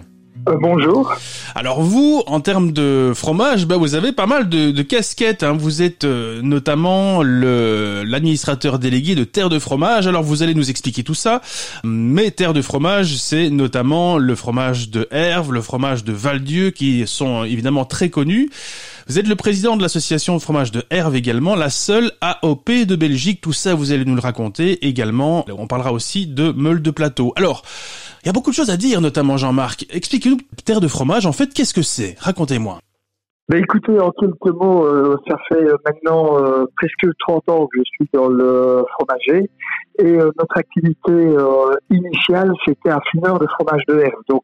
Euh, 0.48 0.56
bonjour. 0.60 1.14
Alors 1.56 1.82
vous, 1.82 2.24
en 2.28 2.40
termes 2.40 2.72
de 2.72 3.12
fromage, 3.14 3.66
bah 3.66 3.78
vous 3.78 3.96
avez 3.96 4.12
pas 4.12 4.26
mal 4.26 4.48
de, 4.48 4.72
de 4.72 4.82
casquettes. 4.82 5.44
Hein. 5.44 5.54
Vous 5.58 5.82
êtes 5.82 6.06
euh, 6.06 6.42
notamment 6.42 7.22
l'administrateur 7.24 8.80
délégué 8.80 9.16
de 9.16 9.24
Terre 9.24 9.50
de 9.50 9.60
Fromage. 9.60 10.08
Alors 10.08 10.24
vous 10.24 10.44
allez 10.44 10.54
nous 10.54 10.70
expliquer 10.70 11.04
tout 11.04 11.14
ça. 11.14 11.42
Mais 11.84 12.32
Terre 12.32 12.54
de 12.54 12.62
Fromage, 12.62 13.18
c'est 13.18 13.50
notamment 13.50 14.18
le 14.18 14.36
fromage 14.36 14.90
de 14.90 15.08
Herve, 15.12 15.52
le 15.52 15.62
fromage 15.62 16.04
de 16.04 16.14
Val-Dieu, 16.14 16.72
qui 16.72 17.06
sont 17.06 17.44
évidemment 17.44 17.86
très 17.86 18.10
connus. 18.10 18.50
Vous 19.08 19.18
êtes 19.18 19.28
le 19.28 19.36
président 19.36 19.76
de 19.76 19.82
l'association 19.82 20.40
fromage 20.40 20.72
de 20.72 20.84
Herve 20.92 21.16
également, 21.16 21.56
la 21.56 21.72
seule 21.72 22.12
AOP 22.22 22.86
de 22.86 22.96
Belgique. 22.96 23.42
Tout 23.42 23.54
ça, 23.54 23.74
vous 23.74 23.92
allez 23.92 24.06
nous 24.06 24.14
le 24.14 24.22
raconter 24.22 24.88
également. 24.88 25.46
On 25.50 25.66
parlera 25.66 25.92
aussi 25.92 26.28
de 26.28 26.52
meule 26.52 26.82
de 26.84 26.92
plateau. 26.92 27.34
Alors, 27.36 27.64
il 28.24 28.28
y 28.28 28.30
a 28.30 28.34
beaucoup 28.34 28.50
de 28.50 28.56
choses 28.56 28.70
à 28.70 28.78
dire, 28.78 29.02
notamment 29.02 29.38
Jean-Marc. 29.38 29.86
Expliquez-nous, 29.90 30.38
Terre 30.66 30.82
de 30.82 30.88
Fromage, 30.88 31.26
en 31.26 31.32
fait, 31.32 31.54
qu'est-ce 31.54 31.74
que 31.74 31.82
c'est? 31.82 32.16
Racontez-moi. 32.20 32.80
Ben 33.50 33.64
écoutez, 33.64 34.00
en 34.00 34.12
quelques 34.12 34.56
mots, 34.56 34.86
euh, 34.86 35.18
ça 35.28 35.36
fait 35.48 35.56
euh, 35.56 35.76
maintenant 35.84 36.38
euh, 36.38 36.66
presque 36.78 37.08
30 37.28 37.50
ans 37.50 37.66
que 37.66 37.80
je 37.80 37.84
suis 37.84 38.08
dans 38.14 38.28
le 38.28 38.86
fromager 38.92 39.50
et 39.98 40.14
notre 40.14 40.56
activité 40.56 41.36
initiale, 41.90 42.54
c'était 42.66 42.92
un 42.92 43.02
fumeur 43.12 43.38
de 43.38 43.46
fromage 43.48 43.82
de 43.90 44.00
herbe. 44.00 44.22
Donc 44.30 44.44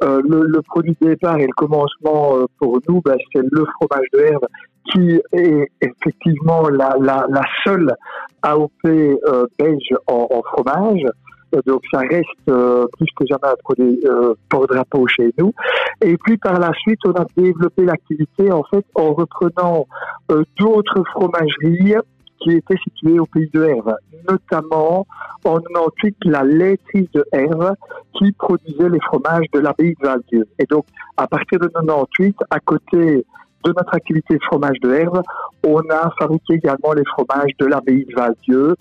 le, 0.00 0.60
produit 0.62 0.96
de 1.02 1.08
départ 1.08 1.36
et 1.36 1.46
le 1.46 1.52
commencement 1.54 2.38
pour 2.58 2.78
nous, 2.88 3.02
ben, 3.02 3.18
c'est 3.34 3.42
le 3.42 3.66
fromage 3.74 4.06
de 4.14 4.20
herbe 4.20 4.46
qui 4.90 5.20
est 5.32 5.68
effectivement 5.82 6.66
la, 6.70 7.42
seule 7.62 7.94
AOP 8.40 8.70
belge 9.58 9.94
en 10.06 10.42
fromage. 10.44 11.04
Euh, 11.54 11.60
donc 11.66 11.82
ça 11.92 12.00
reste 12.00 12.24
euh, 12.48 12.86
plus 12.96 13.06
que 13.16 13.26
jamais 13.26 13.52
un 13.52 13.56
produit 13.62 14.00
euh, 14.04 14.34
porte-drapeau 14.48 15.06
chez 15.06 15.32
nous. 15.38 15.52
Et 16.02 16.16
puis 16.16 16.36
par 16.36 16.58
la 16.58 16.72
suite, 16.74 17.00
on 17.04 17.12
a 17.12 17.24
développé 17.36 17.84
l'activité 17.84 18.50
en 18.50 18.62
fait 18.64 18.84
en 18.94 19.12
reprenant 19.12 19.86
euh, 20.30 20.44
d'autres 20.58 21.02
fromageries 21.12 21.94
qui 22.40 22.50
étaient 22.50 22.76
situées 22.84 23.18
au 23.18 23.26
pays 23.26 23.48
de 23.52 23.64
Herve, 23.64 23.94
notamment 24.28 25.06
en 25.44 25.58
98 25.58 26.16
la 26.24 26.44
laiterie 26.44 27.08
de 27.14 27.24
Herve 27.32 27.74
qui 28.14 28.32
produisait 28.32 28.88
les 28.88 29.00
fromages 29.00 29.46
de 29.52 29.60
l'abbaye 29.60 29.94
de 30.00 30.06
Val-Dieu. 30.06 30.46
Et 30.58 30.64
donc 30.66 30.84
à 31.16 31.26
partir 31.26 31.58
de 31.60 31.68
98, 31.68 32.36
à 32.50 32.60
côté 32.60 33.24
de 33.66 33.74
notre 33.76 33.94
activité 33.94 34.38
fromage 34.46 34.78
de 34.82 34.92
herbe, 34.92 35.22
on 35.66 35.80
a 35.90 36.10
fabriqué 36.18 36.54
également 36.54 36.92
les 36.92 37.04
fromages 37.04 37.50
de 37.58 37.66
l'abbaye 37.66 38.04
de 38.04 38.14
Val-Dieu. 38.14 38.74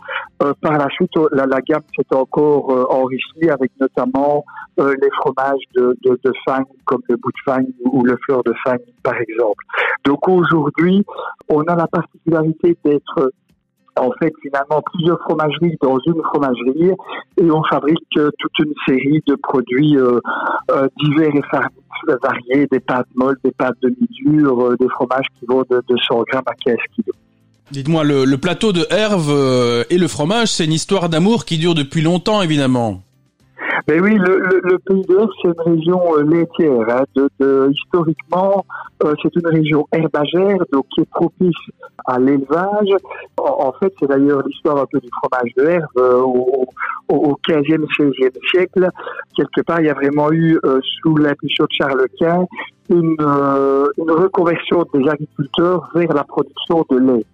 Euh, 0.44 0.54
par 0.62 0.78
la 0.78 0.88
suite, 0.90 1.12
la, 1.32 1.46
la 1.46 1.62
gamme 1.62 1.82
s'est 1.96 2.16
encore 2.16 2.72
euh, 2.72 2.86
enrichie 2.90 3.50
avec 3.50 3.72
notamment 3.80 4.44
euh, 4.80 4.94
les 5.02 5.10
fromages 5.20 5.64
de, 5.76 5.98
de, 6.04 6.20
de 6.24 6.34
fagne, 6.46 6.66
comme 6.86 7.02
le 7.10 7.16
bout 7.16 7.32
de 7.32 7.52
fagne 7.52 7.68
ou 7.86 8.04
le 8.04 8.16
fleur 8.26 8.44
de 8.44 8.54
fagne, 8.64 8.80
par 9.02 9.16
exemple. 9.16 9.64
Donc 10.06 10.28
aujourd'hui, 10.28 11.04
on 11.50 11.62
a 11.64 11.76
la 11.76 11.88
particularité 11.88 12.78
d'être 12.84 13.32
en 13.98 14.12
fait 14.20 14.34
finalement 14.41 14.82
plusieurs 14.93 15.20
fromageries 15.22 15.78
dans 15.82 15.98
une 16.06 16.22
fromagerie 16.24 16.91
et 17.38 17.52
on 17.52 17.64
fabrique 17.64 18.18
euh, 18.18 18.30
toute 18.39 18.60
une 18.60 18.74
série 18.88 19.24
de 19.28 19.36
produits 19.36 19.98
euh, 19.98 20.20
euh, 20.72 20.88
divers 21.02 21.36
et 21.36 21.41
variés, 22.22 22.68
des 22.72 22.80
pâtes 22.80 23.08
molles, 23.16 23.38
des 23.43 23.52
pâtes 23.52 23.78
demi-dures, 23.82 24.76
des 24.78 24.89
fromages 24.89 25.26
qui 25.39 25.46
vont 25.48 25.64
de, 25.70 25.82
de 25.88 25.96
100 26.08 26.24
grammes 26.30 26.43
à 26.46 26.54
15 26.66 26.76
kilos. 26.96 27.16
Dites-moi, 27.72 28.04
le, 28.04 28.26
le 28.26 28.38
plateau 28.38 28.74
de 28.74 28.86
Herve 28.91 29.86
et 29.89 29.98
le 29.98 30.08
fromage, 30.08 30.50
c'est 30.50 30.66
une 30.66 30.74
histoire 30.74 31.10
d'amour 31.10 31.46
qui 31.46 31.58
dure 31.58 31.74
depuis 31.74 32.02
longtemps, 32.02 32.41
évidemment. 32.41 33.02
Mais 33.88 34.00
oui, 34.00 34.16
le, 34.16 34.40
le, 34.40 34.62
le 34.64 34.80
Pays 34.80 35.04
c'est 35.42 35.50
une 35.50 35.76
région 35.76 36.02
euh, 36.18 36.24
laitière. 36.24 36.86
Hein, 36.90 37.04
de, 37.16 37.30
de- 37.40 37.72
historiquement, 37.72 38.66
euh, 39.04 39.14
c'est 39.22 39.36
une 39.36 39.48
région 39.48 39.88
herbagère, 39.92 40.58
donc 40.72 40.86
qui 40.94 41.02
est 41.02 41.10
propice 41.12 41.54
à 42.08 42.18
l'élevage. 42.18 42.90
En, 43.38 43.68
en 43.68 43.72
fait, 43.74 43.94
c'est 44.00 44.08
d'ailleurs 44.08 44.42
l'histoire 44.48 44.78
un 44.78 44.86
peu 44.92 45.00
du 45.00 45.10
fromage 45.22 45.52
de 45.58 45.64
Herve 45.66 45.86
euh, 45.98 46.20
au, 46.22 46.66
au, 47.10 47.16
au 47.16 47.40
15e, 47.48 47.86
16e 48.00 48.32
siècle. 48.50 48.90
Quelque 49.36 49.62
part, 49.62 49.80
il 49.82 49.86
y 49.86 49.90
a 49.90 49.94
vraiment 49.94 50.32
eu, 50.32 50.60
euh, 50.66 50.80
sous 51.02 51.16
l'impulsion 51.18 51.66
de 51.66 51.72
Charles 51.72 52.08
Quint, 52.20 52.46
une, 52.90 53.16
euh, 53.20 53.88
une 54.00 54.12
reconversion 54.12 54.84
des 54.96 55.08
agriculteurs 55.08 55.90
vers 55.94 56.14
la 56.14 56.24
production 56.24 56.84
de 56.90 56.98
lait. 56.98 57.26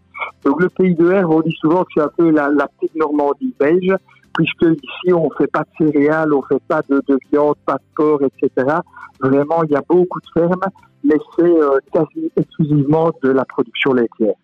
Donc 0.43 0.62
le 0.62 0.70
Pays 0.70 0.95
de 0.95 1.10
Herve, 1.12 1.32
on 1.32 1.41
dit 1.41 1.56
souvent 1.62 1.84
que 1.84 1.89
c'est 1.95 2.02
un 2.04 2.12
peu 2.16 2.30
la, 2.30 2.49
la 2.49 2.68
petite 2.68 2.95
Normandie 2.95 3.54
belge 3.60 3.95
puisque 4.41 4.83
ici 4.83 5.13
on 5.13 5.29
fait 5.31 5.47
pas 5.47 5.63
de 5.63 5.85
céréales, 5.85 6.33
on 6.33 6.41
fait 6.43 6.61
pas 6.67 6.81
de, 6.89 7.01
de 7.07 7.17
viande, 7.31 7.55
pas 7.65 7.75
de 7.75 7.83
porc, 7.95 8.21
etc. 8.23 8.77
Vraiment, 9.19 9.63
il 9.63 9.71
y 9.71 9.75
a 9.75 9.83
beaucoup 9.87 10.19
de 10.19 10.27
fermes, 10.33 10.65
mais 11.03 11.15
c'est 11.37 11.43
euh, 11.43 11.77
quasi 11.93 12.31
exclusivement 12.35 13.11
de 13.23 13.29
la 13.29 13.45
production 13.45 13.93
laitière. 13.93 14.35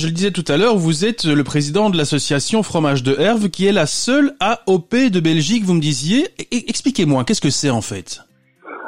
Je 0.00 0.06
le 0.06 0.12
disais 0.12 0.30
tout 0.30 0.44
à 0.48 0.56
l'heure, 0.56 0.76
vous 0.76 1.04
êtes 1.04 1.24
le 1.24 1.44
président 1.44 1.90
de 1.90 1.96
l'association 1.98 2.62
Fromage 2.62 3.02
de 3.02 3.14
Herve, 3.18 3.50
qui 3.50 3.66
est 3.66 3.72
la 3.72 3.84
seule 3.84 4.32
AOP 4.40 4.94
de 5.12 5.20
Belgique, 5.20 5.64
vous 5.64 5.74
me 5.74 5.80
disiez. 5.80 6.28
Expliquez-moi, 6.50 7.24
qu'est-ce 7.24 7.42
que 7.42 7.50
c'est 7.50 7.68
en 7.68 7.82
fait? 7.82 8.22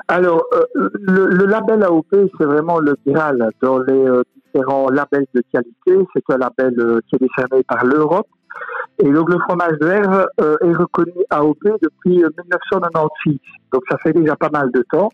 Alors, 0.08 0.42
euh, 0.54 0.88
le, 0.94 1.26
le 1.26 1.46
label 1.46 1.82
AOP, 1.82 2.14
c'est 2.38 2.44
vraiment 2.44 2.78
le 2.78 2.96
Graal 3.06 3.50
dans 3.60 3.78
les 3.78 3.92
euh, 3.92 4.22
différents 4.46 4.88
labels 4.88 5.26
de 5.34 5.42
qualité. 5.52 6.06
C'est 6.14 6.34
un 6.34 6.38
label 6.38 6.74
euh, 6.78 7.00
qui 7.08 7.16
est 7.16 7.18
décerné 7.18 7.62
par 7.64 7.84
l'Europe. 7.84 8.26
Et 8.98 9.11
donc, 9.11 9.30
le 9.30 9.38
fromage 9.40 9.78
de 9.80 9.86
euh, 9.86 10.57
est 10.62 10.76
reconnu 10.76 11.12
AOP 11.30 11.64
depuis 11.82 12.22
euh, 12.22 12.28
1996. 12.44 13.36
Donc, 13.72 13.82
ça 13.90 13.96
fait 13.98 14.12
déjà 14.12 14.36
pas 14.36 14.50
mal 14.50 14.70
de 14.70 14.84
temps. 14.90 15.09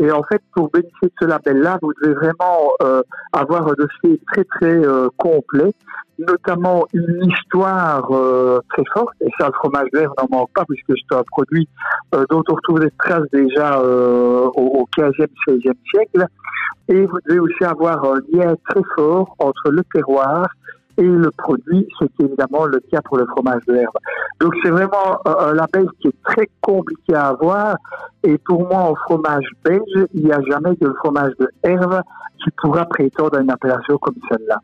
Et 0.00 0.12
en 0.12 0.22
fait, 0.22 0.40
pour 0.54 0.70
bénéficier 0.70 1.08
de 1.08 1.12
ce 1.20 1.24
label-là, 1.24 1.78
vous 1.82 1.92
devez 2.00 2.14
vraiment 2.14 2.70
euh, 2.82 3.02
avoir 3.32 3.66
un 3.66 3.72
dossier 3.72 4.20
très, 4.32 4.44
très 4.44 4.86
euh, 4.86 5.08
complet, 5.16 5.72
notamment 6.18 6.86
une 6.92 7.28
histoire 7.28 8.06
euh, 8.12 8.60
très 8.70 8.84
forte. 8.92 9.14
Et 9.20 9.28
ça, 9.40 9.48
le 9.48 9.54
fromage 9.54 9.88
de 9.92 10.00
n'en 10.00 10.28
manque 10.30 10.50
pas, 10.54 10.64
puisque 10.66 10.92
c'est 10.96 11.16
un 11.16 11.24
produit 11.24 11.68
euh, 12.14 12.24
dont 12.30 12.44
on 12.48 12.54
retrouve 12.54 12.80
des 12.80 12.92
traces 12.98 13.28
déjà 13.32 13.80
euh, 13.80 14.48
au, 14.54 14.82
au 14.82 14.88
15e, 14.96 15.26
16e 15.48 15.72
siècle. 15.92 16.26
Et 16.88 17.04
vous 17.04 17.18
devez 17.26 17.40
aussi 17.40 17.64
avoir 17.64 18.04
un 18.04 18.20
lien 18.32 18.54
très 18.68 18.82
fort 18.94 19.34
entre 19.40 19.70
le 19.70 19.82
terroir 19.92 20.46
et 20.98 21.02
le 21.02 21.30
produit, 21.30 21.88
ce 21.98 22.04
qui 22.04 22.22
est 22.22 22.24
évidemment 22.26 22.66
le 22.66 22.80
cas 22.90 23.00
pour 23.02 23.16
le 23.16 23.26
fromage 23.26 23.62
de 23.66 23.76
herbe. 23.76 23.94
Donc 24.40 24.52
c'est 24.62 24.70
vraiment 24.70 25.20
un, 25.24 25.46
un 25.46 25.54
label 25.54 25.86
qui 26.00 26.08
est 26.08 26.22
très 26.24 26.48
compliqué 26.60 27.14
à 27.14 27.28
avoir. 27.28 27.76
Et 28.24 28.36
pour 28.38 28.66
moi, 28.68 28.80
en 28.80 28.94
fromage 28.96 29.46
belge, 29.64 30.06
il 30.12 30.24
n'y 30.24 30.32
a 30.32 30.40
jamais 30.42 30.76
que 30.76 30.86
le 30.86 30.94
fromage 30.94 31.32
de 31.38 31.48
herbe 31.62 32.02
qui 32.42 32.50
pourra 32.56 32.84
prétendre 32.84 33.38
à 33.38 33.40
une 33.40 33.50
appellation 33.50 33.96
comme 33.98 34.16
celle-là. 34.28 34.58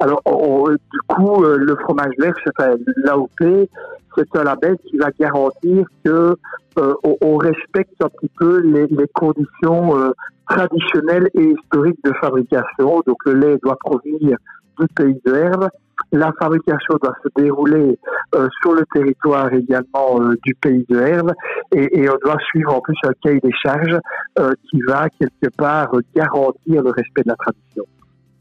Alors, 0.00 0.20
on- 0.24 0.70
du 0.70 1.00
coup, 1.08 1.44
euh, 1.44 1.56
le 1.58 1.76
fromage 1.76 2.12
c'est 2.18 2.50
enfin, 2.58 2.74
l'AOP, 2.96 3.68
c'est 4.16 4.36
un 4.36 4.44
label 4.44 4.76
qui 4.86 4.96
va 4.96 5.10
garantir 5.18 5.86
que 6.04 6.36
euh, 6.78 6.94
on, 7.20 7.36
respecte 7.36 8.02
un 8.02 8.08
petit 8.08 8.30
peu 8.38 8.58
les, 8.60 8.88
conditions 9.14 9.96
euh, 9.96 10.10
traditionnelles 10.48 11.28
et 11.34 11.52
historiques 11.52 12.02
de 12.04 12.12
fabrication. 12.20 13.02
Donc, 13.06 13.16
le 13.26 13.34
lait 13.34 13.58
doit 13.62 13.76
provenir 13.76 14.36
du 14.78 14.86
pays 14.94 15.16
de 15.24 15.34
Herbe. 15.34 15.68
La 16.12 16.32
fabrication 16.38 16.96
doit 17.02 17.14
se 17.22 17.28
dérouler 17.40 17.98
euh, 18.34 18.48
sur 18.60 18.74
le 18.74 18.84
territoire 18.92 19.52
également 19.52 20.20
euh, 20.20 20.34
du 20.44 20.54
pays 20.54 20.84
de 20.88 20.98
Herbe 21.00 21.32
et, 21.74 22.08
on 22.08 22.16
doit 22.24 22.38
suivre 22.50 22.74
en 22.74 22.80
plus 22.80 22.96
un 23.04 23.12
cahier 23.22 23.40
des 23.40 23.52
charges 23.62 23.98
euh, 24.38 24.52
qui 24.70 24.80
va 24.88 25.08
quelque 25.18 25.54
part 25.56 25.90
garantir 26.14 26.82
le 26.82 26.90
respect 26.90 27.22
de 27.24 27.28
la 27.28 27.36
tradition. 27.36 27.84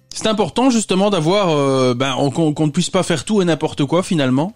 C'est 0.10 0.28
important 0.28 0.70
justement 0.70 1.10
d'avoir, 1.10 1.96
ben, 1.96 2.14
on- 2.20 2.30
qu'on 2.30 2.54
qu'on 2.54 2.68
ne 2.68 2.72
puisse 2.72 2.90
pas 2.92 3.02
faire 3.04 3.24
tout 3.26 3.42
et 3.42 3.46
n'importe 3.46 3.86
quoi 3.86 4.04
finalement. 4.04 4.54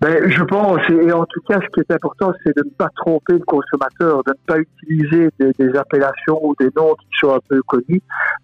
Ben, 0.00 0.30
je 0.30 0.42
pense, 0.44 0.80
et 0.88 1.12
en 1.12 1.26
tout 1.26 1.42
cas, 1.46 1.60
ce 1.60 1.66
qui 1.74 1.80
est 1.80 1.92
important, 1.92 2.32
c'est 2.42 2.56
de 2.56 2.64
ne 2.64 2.70
pas 2.70 2.88
tromper 2.96 3.34
le 3.34 3.44
consommateur, 3.44 4.24
de 4.24 4.30
ne 4.30 4.46
pas 4.46 4.58
utiliser 4.58 5.28
des, 5.38 5.76
appellations 5.76 6.42
ou 6.42 6.54
des 6.58 6.70
noms 6.74 6.94
qui 6.94 7.08
sont 7.20 7.34
un 7.34 7.40
peu 7.46 7.60
connus 7.64 8.00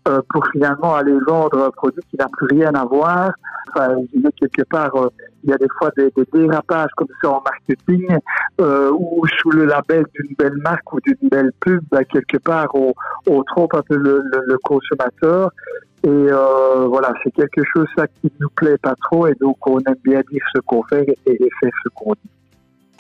euh, 0.07 0.21
pour 0.29 0.47
finalement 0.53 0.95
aller 0.95 1.17
vendre 1.27 1.65
un 1.65 1.71
produit 1.71 2.03
qui 2.11 2.19
n'a 2.19 2.27
plus 2.31 2.59
rien 2.59 2.75
à 2.75 2.85
voir. 2.85 3.33
Enfin, 3.71 3.89
je 4.13 4.19
dirais 4.19 4.33
quelque 4.39 4.69
part, 4.69 4.95
euh, 4.97 5.09
il 5.45 5.51
y 5.51 5.53
a 5.55 5.57
des 5.57 5.69
fois 5.79 5.91
des, 5.97 6.11
des 6.15 6.27
dérapages 6.31 6.91
comme 6.95 7.09
ça 7.23 7.31
en 7.31 7.43
marketing, 7.43 8.19
euh, 8.61 8.91
ou 8.93 9.25
sous 9.41 9.51
le 9.51 9.65
label 9.65 10.05
d'une 10.15 10.35
belle 10.39 10.59
marque 10.59 10.93
ou 10.93 11.01
d'une 11.01 11.29
belle 11.31 11.53
pub, 11.61 11.83
ben, 11.91 12.05
quelque 12.05 12.37
part, 12.37 12.69
on, 12.75 12.93
on 13.29 13.43
trompe 13.45 13.75
un 13.75 13.83
peu 13.83 13.97
le, 13.97 14.23
le, 14.31 14.43
le 14.47 14.59
consommateur. 14.59 15.51
Et 16.07 16.09
euh, 16.09 16.87
voilà, 16.87 17.13
c'est 17.25 17.33
quelque 17.33 17.63
chose 17.75 17.89
ça 17.97 18.07
qui 18.07 18.31
nous 18.39 18.49
plaît 18.51 18.79
pas 18.79 18.95
trop, 19.03 19.27
et 19.27 19.35
donc 19.41 19.57
on 19.67 19.81
aime 19.81 19.97
bien 20.05 20.21
dire 20.31 20.43
ce 20.55 20.61
qu'on 20.61 20.85
fait 20.85 21.05
et, 21.27 21.37
faire 21.37 21.73
ce 21.83 21.89
qu'on 21.93 22.13
dit. 22.13 22.31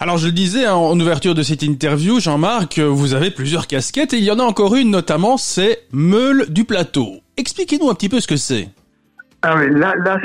Alors 0.00 0.18
je 0.18 0.26
le 0.26 0.32
disais 0.32 0.66
hein, 0.66 0.74
en 0.74 0.98
ouverture 0.98 1.36
de 1.36 1.42
cette 1.44 1.62
interview, 1.62 2.18
Jean-Marc, 2.18 2.80
vous 2.80 3.14
avez 3.14 3.30
plusieurs 3.30 3.68
casquettes 3.68 4.12
et 4.12 4.18
il 4.18 4.24
y 4.24 4.30
en 4.32 4.40
a 4.40 4.42
encore 4.42 4.74
une 4.74 4.90
notamment, 4.90 5.36
c'est 5.36 5.84
Meule 5.92 6.46
du 6.48 6.64
plateau. 6.64 7.20
Expliquez-nous 7.36 7.88
un 7.88 7.94
petit 7.94 8.08
peu 8.08 8.18
ce 8.18 8.26
que 8.26 8.34
c'est. 8.34 8.70
Ah 9.42 9.54
oui, 9.56 9.70
là, 9.70 9.94
là 10.04 10.18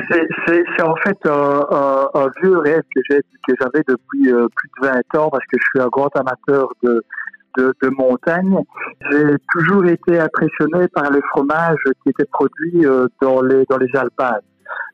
c'est, 0.47 0.82
en 0.82 0.95
fait 0.95 1.17
un, 1.25 1.67
un, 1.69 2.09
un 2.15 2.32
vieux 2.41 2.57
rêve 2.57 2.82
que 2.97 3.53
j'avais 3.59 3.84
depuis 3.88 4.34
euh, 4.34 4.47
plus 4.55 4.69
de 4.82 4.88
20 4.88 5.21
ans 5.21 5.29
parce 5.29 5.45
que 5.45 5.57
je 5.59 5.65
suis 5.69 5.79
un 5.79 5.89
grand 5.89 6.09
amateur 6.15 6.67
de, 6.82 7.03
de, 7.58 7.89
montagne. 7.89 8.58
J'ai 9.10 9.36
toujours 9.52 9.86
été 9.86 10.20
impressionné 10.20 10.88
par 10.89 11.12
les 11.12 11.22
fromages 11.32 11.84
qui 12.04 12.10
étaient 12.10 12.26
produits 12.32 12.86
euh, 12.86 13.08
dans 13.22 13.41
les 13.41 13.66
dans 13.70 13.78
les. 13.78 13.88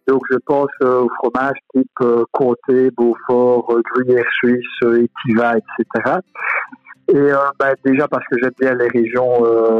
Donc 0.07 0.21
je 0.31 0.37
pense 0.45 0.69
euh, 0.81 1.01
aux 1.01 1.09
fromages 1.09 1.57
type 1.73 1.89
euh, 2.01 2.23
Comté, 2.31 2.91
Beaufort, 2.91 3.79
Gruyère 3.93 4.25
suisse, 4.37 4.65
Étiva, 4.81 5.55
etc. 5.57 6.15
Et 7.09 7.31
bah, 7.57 7.73
déjà 7.85 8.05
parce 8.07 8.25
que 8.27 8.37
j'aime 8.41 8.51
bien 8.59 8.73
les 8.73 8.89
régions, 8.89 9.35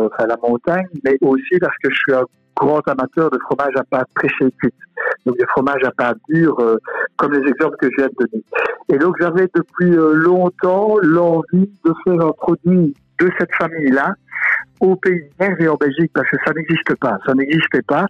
enfin 0.06 0.28
la 0.28 0.38
montagne, 0.42 0.88
mais 1.04 1.18
aussi 1.22 1.60
parce 1.60 1.76
que 1.84 1.90
je 1.90 1.96
suis 1.96 2.14
un 2.14 2.24
grand 2.58 2.88
amateur 2.88 3.30
de 3.30 3.38
fromage 3.40 3.74
à 3.76 3.84
pâte 3.84 4.08
pressée 4.16 4.52
cuite. 4.60 4.74
Donc 5.26 5.38
des 5.38 5.46
fromages 5.48 5.84
à 5.84 5.92
pâte 5.92 6.18
dure, 6.30 6.60
euh, 6.60 6.78
comme 7.18 7.34
les 7.34 7.50
exemples 7.50 7.78
que 7.78 7.88
je 7.92 7.98
viens 7.98 8.08
de 8.08 8.26
donner. 8.26 8.44
Et 8.90 8.98
donc 8.98 9.16
j'avais 9.20 9.48
depuis 9.54 9.96
euh, 9.96 10.14
longtemps 10.14 10.96
l'envie 11.02 11.70
de 11.86 11.94
faire 12.04 12.26
un 12.26 12.32
produit 12.32 12.96
de 13.20 13.32
cette 13.40 13.54
famille-là 13.56 14.14
au 14.80 14.96
Pays 14.96 15.24
de 15.40 15.64
et 15.64 15.68
en 15.68 15.76
Belgique 15.76 16.12
parce 16.14 16.30
que 16.30 16.38
ça 16.46 16.54
n'existe 16.54 16.96
pas, 16.96 17.18
ça 17.26 17.34
n'existait 17.34 17.82
pas. 17.82 18.06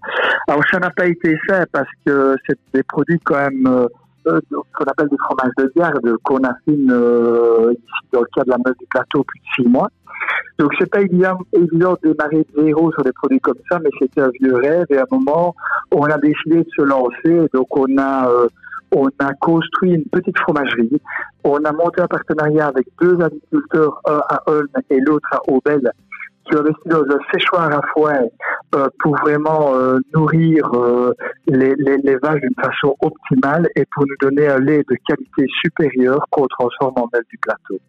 Alors 0.48 0.64
ça 0.72 0.80
n'a 0.80 0.90
pas 0.90 1.08
été 1.08 1.38
fait 1.48 1.66
parce 1.72 1.90
que 2.06 2.36
c'est 2.46 2.58
des 2.74 2.84
produits 2.84 3.20
quand 3.24 3.38
même 3.38 3.88
euh, 4.28 4.40
ce 4.50 4.56
qu'on 4.56 4.86
appelle 4.86 5.10
des 5.10 5.18
fromages 5.18 5.54
de 5.58 5.72
garde 5.76 6.18
qu'on 6.24 6.38
affine 6.38 6.92
euh, 6.92 7.74
dans 8.12 8.22
le 8.22 8.28
cas 8.36 8.44
de 8.44 8.50
la 8.50 8.58
meule 8.58 8.76
du 8.80 8.86
plateau 8.88 9.24
plus 9.24 9.40
de 9.40 9.46
six 9.56 9.70
mois. 9.70 9.90
Donc 10.60 10.72
c'est 10.80 10.90
pas 10.90 11.02
évident, 11.02 11.38
évident 11.54 11.96
de 12.04 12.12
démarrer 12.12 12.46
de 12.56 12.64
zéro 12.64 12.92
sur 12.92 13.04
des 13.04 13.12
produits 13.14 13.40
comme 13.40 13.58
ça, 13.70 13.80
mais 13.80 13.90
c'était 14.00 14.22
un 14.22 14.32
vieux 14.42 14.56
rêve 14.56 14.86
et 14.90 14.98
à 14.98 15.04
un 15.04 15.16
moment 15.16 15.56
on 15.92 16.04
a 16.04 16.18
décidé 16.18 16.64
de 16.64 16.70
se 16.76 16.82
lancer. 16.82 17.48
Donc 17.54 17.68
on 17.78 17.98
a 17.98 18.30
euh, 18.30 18.48
on 18.92 19.08
a 19.20 19.34
construit 19.42 19.92
une 19.92 20.06
petite 20.06 20.38
fromagerie. 20.40 21.02
On 21.44 21.58
a 21.58 21.72
monté 21.74 22.02
un 22.02 22.08
partenariat 22.08 22.68
avec 22.68 22.88
deux 23.02 23.20
agriculteurs, 23.22 24.02
un 24.06 24.22
à 24.30 24.42
Ulm 24.48 24.68
et 24.90 25.00
l'autre 25.02 25.28
à 25.34 25.40
Aubel, 25.52 25.92
qui 26.48 26.56
ont 26.56 26.60
investi 26.60 26.88
dans 26.88 27.02
un 27.02 27.20
séchoir 27.32 27.72
à 27.72 27.82
foin 27.94 28.20
euh, 28.76 28.88
pour 29.00 29.16
vraiment 29.18 29.74
euh, 29.76 30.00
nourrir 30.14 30.70
euh, 30.74 31.14
les, 31.48 31.74
les, 31.78 31.98
les, 31.98 32.16
vaches 32.18 32.42
d'une 32.42 32.56
façon 32.62 32.96
optimale 33.02 33.68
et 33.76 33.86
pour 33.94 34.06
nous 34.06 34.16
donner 34.22 34.48
un 34.48 34.60
lait 34.60 34.84
de 34.90 34.96
qualité 35.08 35.46
supérieure 35.62 36.26
qu'on 36.32 36.48
transforme 36.48 36.94
en 36.98 37.08
miel 37.14 37.24
du 37.30 37.38
plateau. 37.38 37.80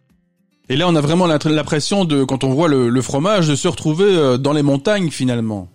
Et 0.68 0.76
là, 0.76 0.86
on 0.88 0.94
a 0.96 1.00
vraiment 1.00 1.26
l'impression 1.26 2.04
de, 2.04 2.24
quand 2.24 2.44
on 2.44 2.50
voit 2.50 2.68
le, 2.68 2.90
le, 2.90 3.02
fromage, 3.02 3.48
de 3.48 3.54
se 3.54 3.68
retrouver 3.68 4.36
dans 4.38 4.52
les 4.52 4.62
montagnes 4.62 5.08
finalement. 5.08 5.68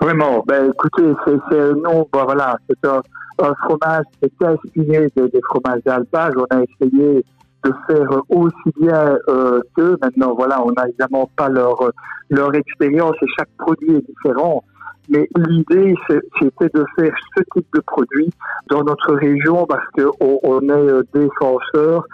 Vraiment. 0.00 0.44
Ben, 0.46 0.70
écoutez, 0.70 1.12
c'est 1.26 1.72
non, 1.74 2.06
ben, 2.12 2.24
voilà, 2.24 2.56
c'est 2.68 2.88
un, 2.88 3.02
un, 3.40 3.54
fromage 3.64 4.04
qui 4.20 4.26
est 4.26 4.46
inspiré 4.46 5.08
des, 5.16 5.28
des 5.28 5.40
fromages 5.48 5.82
d'alpage. 5.84 6.34
On 6.36 6.56
a 6.56 6.62
essayé 6.62 7.24
de 7.66 7.72
faire 7.86 8.08
aussi 8.28 8.70
bien 8.80 9.18
euh, 9.28 9.60
qu'eux. 9.76 9.96
Maintenant, 10.02 10.34
voilà, 10.34 10.62
on 10.62 10.72
n'a 10.72 10.88
évidemment 10.88 11.28
pas 11.36 11.48
leur 11.48 11.90
leur 12.30 12.54
expérience 12.54 13.14
et 13.22 13.26
chaque 13.38 13.50
produit 13.58 13.96
est 13.96 14.06
différent. 14.06 14.64
Mais 15.08 15.28
l'idée, 15.36 15.94
c'était 16.08 16.68
de 16.74 16.84
faire 16.96 17.14
ce 17.36 17.42
type 17.54 17.66
de 17.74 17.80
produit 17.80 18.28
dans 18.68 18.82
notre 18.82 19.14
région 19.14 19.64
parce 19.66 19.86
qu'on 19.96 20.40
on 20.42 20.60
est 20.62 20.72
euh, 20.72 21.02
défenseur 21.14 22.04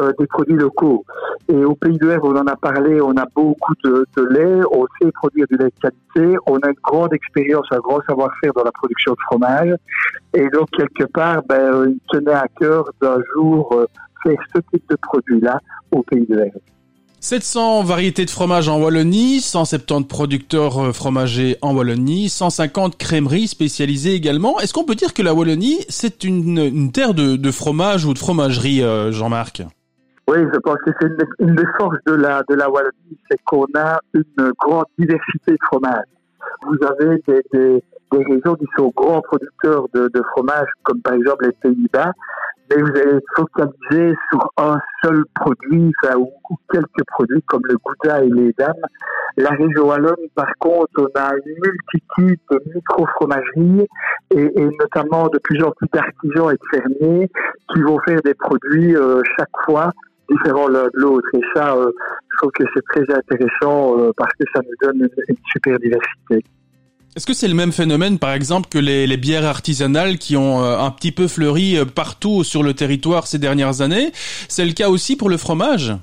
euh, 0.00 0.12
des 0.18 0.26
produits 0.26 0.56
locaux. 0.56 1.04
Et 1.48 1.64
au 1.64 1.74
Pays 1.74 1.98
de 1.98 2.08
Rêve, 2.08 2.20
on 2.22 2.36
en 2.36 2.46
a 2.46 2.56
parlé, 2.56 3.00
on 3.00 3.16
a 3.16 3.26
beaucoup 3.34 3.74
de, 3.84 4.06
de, 4.16 4.22
lait, 4.24 4.60
on 4.70 4.86
sait 5.00 5.10
produire 5.12 5.46
du 5.50 5.56
lait 5.56 5.66
de 5.66 5.80
qualité, 5.80 6.36
on 6.46 6.56
a 6.58 6.68
une 6.68 6.76
grande 6.82 7.12
expérience, 7.12 7.66
un 7.70 7.78
grand 7.78 8.00
savoir-faire 8.08 8.52
dans 8.54 8.64
la 8.64 8.72
production 8.72 9.12
de 9.12 9.18
fromage. 9.26 9.74
Et 10.34 10.48
donc, 10.48 10.70
quelque 10.70 11.04
part, 11.04 11.42
ben, 11.48 11.90
il 11.90 11.98
tenait 12.10 12.32
à 12.32 12.46
cœur 12.58 12.84
d'un 13.00 13.18
jour 13.34 13.70
euh, 13.74 13.86
faire 14.22 14.38
ce 14.54 14.60
type 14.72 14.88
de 14.90 14.96
produit-là 14.96 15.60
au 15.90 16.02
Pays 16.02 16.26
de 16.26 16.36
Rêve. 16.36 16.52
700 17.22 17.84
variétés 17.84 18.24
de 18.24 18.30
fromage 18.30 18.68
en 18.68 18.82
Wallonie, 18.82 19.38
170 19.38 20.08
producteurs 20.08 20.78
euh, 20.82 20.92
fromagers 20.92 21.56
en 21.62 21.72
Wallonie, 21.72 22.28
150 22.28 22.98
crèmeries 22.98 23.46
spécialisées 23.46 24.14
également. 24.14 24.58
Est-ce 24.58 24.74
qu'on 24.74 24.84
peut 24.84 24.96
dire 24.96 25.14
que 25.14 25.22
la 25.22 25.32
Wallonie, 25.32 25.84
c'est 25.88 26.24
une, 26.24 26.58
une, 26.58 26.90
terre 26.90 27.14
de, 27.14 27.36
de, 27.36 27.50
fromage 27.52 28.04
ou 28.06 28.12
de 28.12 28.18
fromagerie, 28.18 28.82
euh, 28.82 29.12
Jean-Marc? 29.12 29.62
Oui, 30.26 30.38
je 30.52 30.58
pense 30.58 30.78
que 30.84 30.90
c'est 31.00 31.06
une, 31.06 31.48
une, 31.48 31.54
des 31.54 31.66
forces 31.78 31.98
de 32.06 32.14
la, 32.14 32.42
de 32.48 32.56
la 32.56 32.68
Wallonie, 32.68 33.16
c'est 33.30 33.38
qu'on 33.44 33.66
a 33.76 34.00
une 34.14 34.52
grande 34.58 34.86
diversité 34.98 35.52
de 35.52 35.58
fromages. 35.68 36.02
Vous 36.66 36.84
avez 36.84 37.22
des, 37.28 37.40
des, 37.52 37.84
des 38.10 38.24
régions 38.24 38.56
qui 38.56 38.66
sont 38.76 38.92
grands 38.96 39.20
producteurs 39.20 39.86
de, 39.94 40.10
de 40.12 40.22
fromage, 40.32 40.66
comme 40.82 41.00
par 41.00 41.14
exemple 41.14 41.46
les 41.46 41.52
Pays-Bas, 41.52 42.12
mais 42.74 42.82
vous 42.82 42.90
allez 42.90 43.16
être 43.16 43.24
focalisé 43.36 44.14
sur 44.30 44.52
un 44.56 44.78
seul 45.02 45.24
produit, 45.34 45.92
ou, 46.16 46.32
quelques 46.72 47.04
produits 47.08 47.42
comme 47.42 47.62
le 47.64 47.76
gouda 47.78 48.22
et 48.24 48.28
les 48.28 48.52
dames. 48.58 48.74
La 49.36 49.50
région 49.50 49.88
wallonne, 49.88 50.28
par 50.34 50.52
contre, 50.58 50.90
on 50.98 51.18
a 51.18 51.32
une 51.34 51.54
multitude 51.64 52.40
de 52.50 52.62
micro-fromageries 52.74 53.86
et, 54.30 54.68
notamment 54.80 55.28
de 55.28 55.38
plus 55.38 55.62
en 55.62 55.70
plus 55.72 55.88
d'artisans 55.92 56.50
et 56.50 56.54
de 56.54 56.78
fermiers 56.78 57.30
qui 57.72 57.80
vont 57.82 57.98
faire 58.00 58.20
des 58.24 58.34
produits 58.34 58.96
euh, 58.96 59.22
chaque 59.38 59.56
fois 59.64 59.90
différents 60.28 60.68
l'un 60.68 60.84
de 60.84 61.00
l'autre. 61.00 61.28
Et 61.34 61.40
ça, 61.54 61.74
euh, 61.74 61.90
je 62.30 62.36
trouve 62.38 62.50
que 62.52 62.64
c'est 62.74 62.84
très 62.90 63.14
intéressant 63.14 63.98
euh, 63.98 64.12
parce 64.16 64.32
que 64.34 64.44
ça 64.54 64.60
nous 64.62 64.86
donne 64.86 65.08
une 65.28 65.36
super 65.52 65.78
diversité. 65.78 66.44
Est-ce 67.14 67.26
que 67.26 67.34
c'est 67.34 67.48
le 67.48 67.54
même 67.54 67.72
phénomène, 67.72 68.18
par 68.18 68.32
exemple, 68.32 68.68
que 68.70 68.78
les, 68.78 69.16
bières 69.18 69.44
artisanales 69.44 70.16
qui 70.16 70.34
ont 70.34 70.64
euh, 70.64 70.78
un 70.78 70.90
petit 70.90 71.12
peu 71.12 71.28
fleuri 71.28 71.76
euh, 71.76 71.84
partout 71.84 72.42
sur 72.42 72.62
le 72.62 72.72
territoire 72.72 73.26
ces 73.26 73.38
dernières 73.38 73.82
années? 73.82 74.12
C'est 74.48 74.64
le 74.64 74.72
cas 74.72 74.88
aussi 74.88 75.16
pour 75.16 75.28
le 75.28 75.36
fromage? 75.36 75.94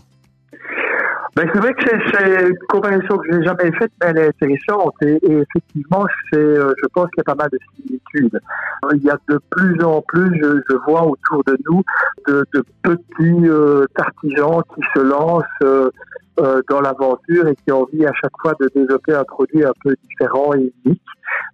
Ben, 1.36 1.50
c'est 1.54 1.60
vrai 1.60 1.74
que 1.74 1.84
c'est 2.12 2.48
une 2.48 2.58
comparaison 2.68 3.18
que 3.18 3.32
j'ai 3.32 3.44
jamais 3.44 3.72
faite, 3.80 3.92
mais 4.02 4.10
elle 4.10 4.18
est 4.18 4.28
intéressante. 4.28 4.94
Et, 5.02 5.20
effectivement, 5.24 6.06
euh, 6.34 6.74
je 6.78 6.88
pense 6.94 7.06
qu'il 7.12 7.20
y 7.20 7.22
a 7.22 7.24
pas 7.24 7.36
mal 7.36 7.50
de 7.52 7.60
similitudes. 7.76 8.40
Il 8.94 9.04
y 9.04 9.10
a 9.10 9.18
de 9.30 9.40
plus 9.52 9.84
en 9.84 10.02
plus, 10.02 10.40
je, 10.42 10.62
je 10.70 10.76
vois 10.88 11.08
autour 11.08 11.44
de 11.46 11.58
nous, 11.68 11.82
de, 12.28 12.46
de 12.54 12.64
petits 12.84 13.48
euh, 13.48 13.86
artisans 13.96 14.62
qui 14.76 14.82
se 14.94 15.00
lancent 15.00 15.92
euh, 16.40 16.62
dans 16.70 16.82
l'aventure 16.82 17.48
et 17.48 17.56
qui 17.56 17.72
ont 17.72 17.84
envie 17.84 18.06
à 18.06 18.14
chaque 18.22 18.38
fois 18.42 18.54
de 18.60 18.70
développer 18.74 19.14
un 19.14 19.24
produit 19.24 19.64
un 19.64 19.74
peu 19.84 19.96
différent 20.10 20.54
et 20.56 20.72
unique. 20.86 21.02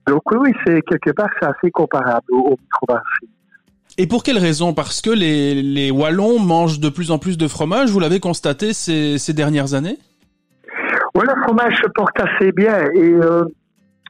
Donc 0.07 0.21
oui, 0.31 0.51
c'est 0.65 0.81
quelque 0.83 1.11
part, 1.11 1.29
c'est 1.39 1.47
assez 1.47 1.71
comparable 1.71 2.25
au, 2.31 2.39
au 2.39 2.57
micromarché. 2.61 3.27
Et 3.97 4.07
pour 4.07 4.23
quelle 4.23 4.37
raison? 4.37 4.73
Parce 4.73 5.01
que 5.01 5.09
les, 5.09 5.61
les 5.61 5.89
Wallons 5.89 6.37
mangent 6.39 6.79
de 6.79 6.89
plus 6.89 7.11
en 7.11 7.17
plus 7.17 7.37
de 7.37 7.47
fromage, 7.47 7.89
vous 7.89 7.99
l'avez 7.99 8.19
constaté 8.19 8.73
ces, 8.73 9.17
ces 9.17 9.33
dernières 9.33 9.73
années? 9.73 9.97
Oui, 11.15 11.23
le 11.25 11.41
fromage 11.43 11.73
se 11.81 11.87
porte 11.95 12.19
assez 12.19 12.51
bien 12.51 12.77
et 12.93 13.13
euh, 13.13 13.45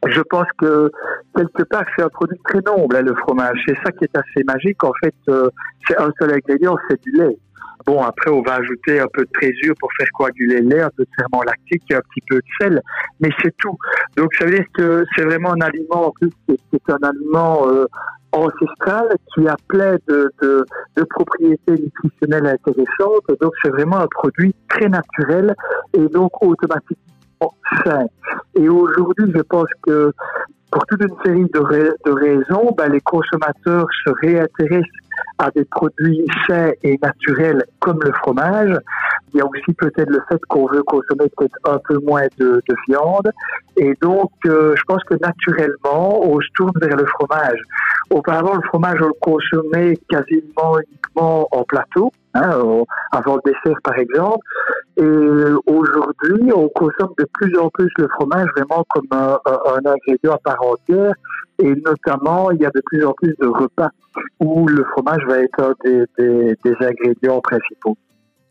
je 0.08 0.22
pense 0.22 0.48
que 0.58 0.92
quelque 1.36 1.64
part 1.64 1.84
c'est 1.96 2.04
un 2.04 2.10
produit 2.10 2.40
très 2.46 2.62
noble, 2.66 2.96
hein, 2.96 3.04
le 3.04 3.14
fromage. 3.14 3.62
C'est 3.68 3.78
ça 3.86 3.92
qui 3.92 4.06
est 4.06 4.18
assez 4.18 4.44
magique. 4.44 4.84
En 4.84 4.94
fait, 5.04 5.14
euh, 5.30 5.50
c'est 5.88 5.98
un 5.98 6.12
seul 6.20 6.34
ingrédient, 6.34 6.76
c'est 6.90 7.00
du 7.04 7.12
lait. 7.12 7.38
Bon, 7.86 8.02
après, 8.02 8.32
on 8.32 8.42
va 8.42 8.56
ajouter 8.56 9.00
un 9.00 9.08
peu 9.14 9.24
de 9.24 9.30
trésure 9.34 9.76
pour 9.80 9.90
faire 9.98 10.08
coaguler 10.14 10.62
le 10.62 10.70
lait, 10.70 10.82
un 10.82 10.90
peu 10.90 11.04
de 11.04 11.10
ferment 11.18 11.44
lactique 11.44 11.84
et 11.92 11.96
un 11.96 12.02
petit 12.02 12.22
peu 12.28 12.38
de 12.38 12.44
sel, 12.60 12.82
mais 13.20 13.30
c'est 13.44 13.56
tout. 13.58 13.78
Donc, 14.18 14.34
ça 14.36 14.46
veut 14.46 14.56
dire 14.56 14.66
que 14.74 15.06
c'est 15.16 15.24
vraiment 15.24 15.52
un 15.52 15.62
aliment, 15.62 16.08
en 16.08 16.12
plus, 16.12 16.32
c'est 16.48 16.90
un 16.90 17.08
aliment 17.08 17.68
euh, 17.68 17.86
ancestral 18.32 19.16
qui 19.34 19.48
a 19.48 19.56
plein 19.68 19.98
de, 20.08 20.32
de, 20.42 20.66
de, 20.96 21.04
propriétés 21.04 21.74
nutritionnelles 21.74 22.48
intéressantes. 22.48 23.40
Donc, 23.40 23.54
c'est 23.64 23.70
vraiment 23.70 23.98
un 23.98 24.08
produit 24.08 24.56
très 24.70 24.90
naturel 24.90 25.56
et 25.94 26.08
donc 26.08 26.32
automatiquement 26.42 27.54
sain. 27.84 28.06
Et 28.56 28.68
aujourd'hui, 28.68 29.32
je 29.34 29.42
pense 29.42 29.70
que 29.84 30.12
pour 30.72 30.86
toute 30.88 31.02
une 31.02 31.16
série 31.24 31.46
de, 31.46 31.96
de 32.06 32.12
raisons, 32.12 32.74
ben, 32.78 32.92
les 32.92 33.02
consommateurs 33.02 33.88
se 34.06 34.12
réintéressent 34.22 35.05
à 35.38 35.52
des 35.52 35.66
produits 35.66 36.26
sains 36.48 36.72
et 36.84 36.98
naturels 37.02 37.64
comme 37.80 38.00
le 38.04 38.12
fromage. 38.14 38.78
Il 39.34 39.40
y 39.40 39.42
a 39.42 39.46
aussi 39.46 39.74
peut-être 39.74 40.10
le 40.10 40.22
fait 40.30 40.40
qu'on 40.48 40.68
veut 40.68 40.84
consommer 40.84 41.30
peut-être 41.38 41.58
un 41.66 41.80
peu 41.88 42.00
moins 42.00 42.28
de, 42.38 42.62
de 42.68 42.76
viande. 42.88 43.32
Et 43.78 43.94
donc, 44.02 44.32
euh, 44.46 44.76
je 44.76 44.82
pense 44.88 45.04
que 45.04 45.16
naturellement, 45.16 46.24
on 46.24 46.40
se 46.40 46.48
tourne 46.56 46.74
vers 46.82 46.96
le 46.96 47.06
fromage. 47.06 47.60
Auparavant, 48.10 48.56
le 48.56 48.62
fromage, 48.68 49.02
on 49.02 49.08
le 49.08 49.14
consommait 49.20 49.98
quasiment 50.10 50.78
uniquement 50.80 51.48
en 51.52 51.64
plateau, 51.64 52.12
hein, 52.36 52.84
avant 53.12 53.36
le 53.38 53.52
dessert 53.52 53.80
par 53.84 53.98
exemple. 53.98 54.46
Et 54.98 55.72
aujourd'hui, 55.72 56.52
on 56.56 56.70
consomme 56.70 57.14
de 57.18 57.28
plus 57.34 57.58
en 57.58 57.70
plus 57.70 57.90
le 57.98 58.08
fromage 58.10 58.48
vraiment 58.56 58.86
comme 58.90 59.08
un, 59.12 59.38
ingrédient 59.86 60.34
à 60.34 60.38
part 60.38 60.64
entière. 60.64 61.14
Et 61.60 61.74
notamment, 61.86 62.52
il 62.52 62.62
y 62.62 62.66
a 62.66 62.70
de 62.70 62.82
plus 62.86 63.06
en 63.06 63.14
plus 63.14 63.34
de 63.40 63.48
repas 63.48 63.90
où 64.40 64.68
le 64.68 64.84
fromage 64.92 65.26
va 65.28 65.40
être 65.40 65.62
un 65.62 65.74
des 65.84 66.76
ingrédients 66.80 67.42
principaux. 67.42 67.98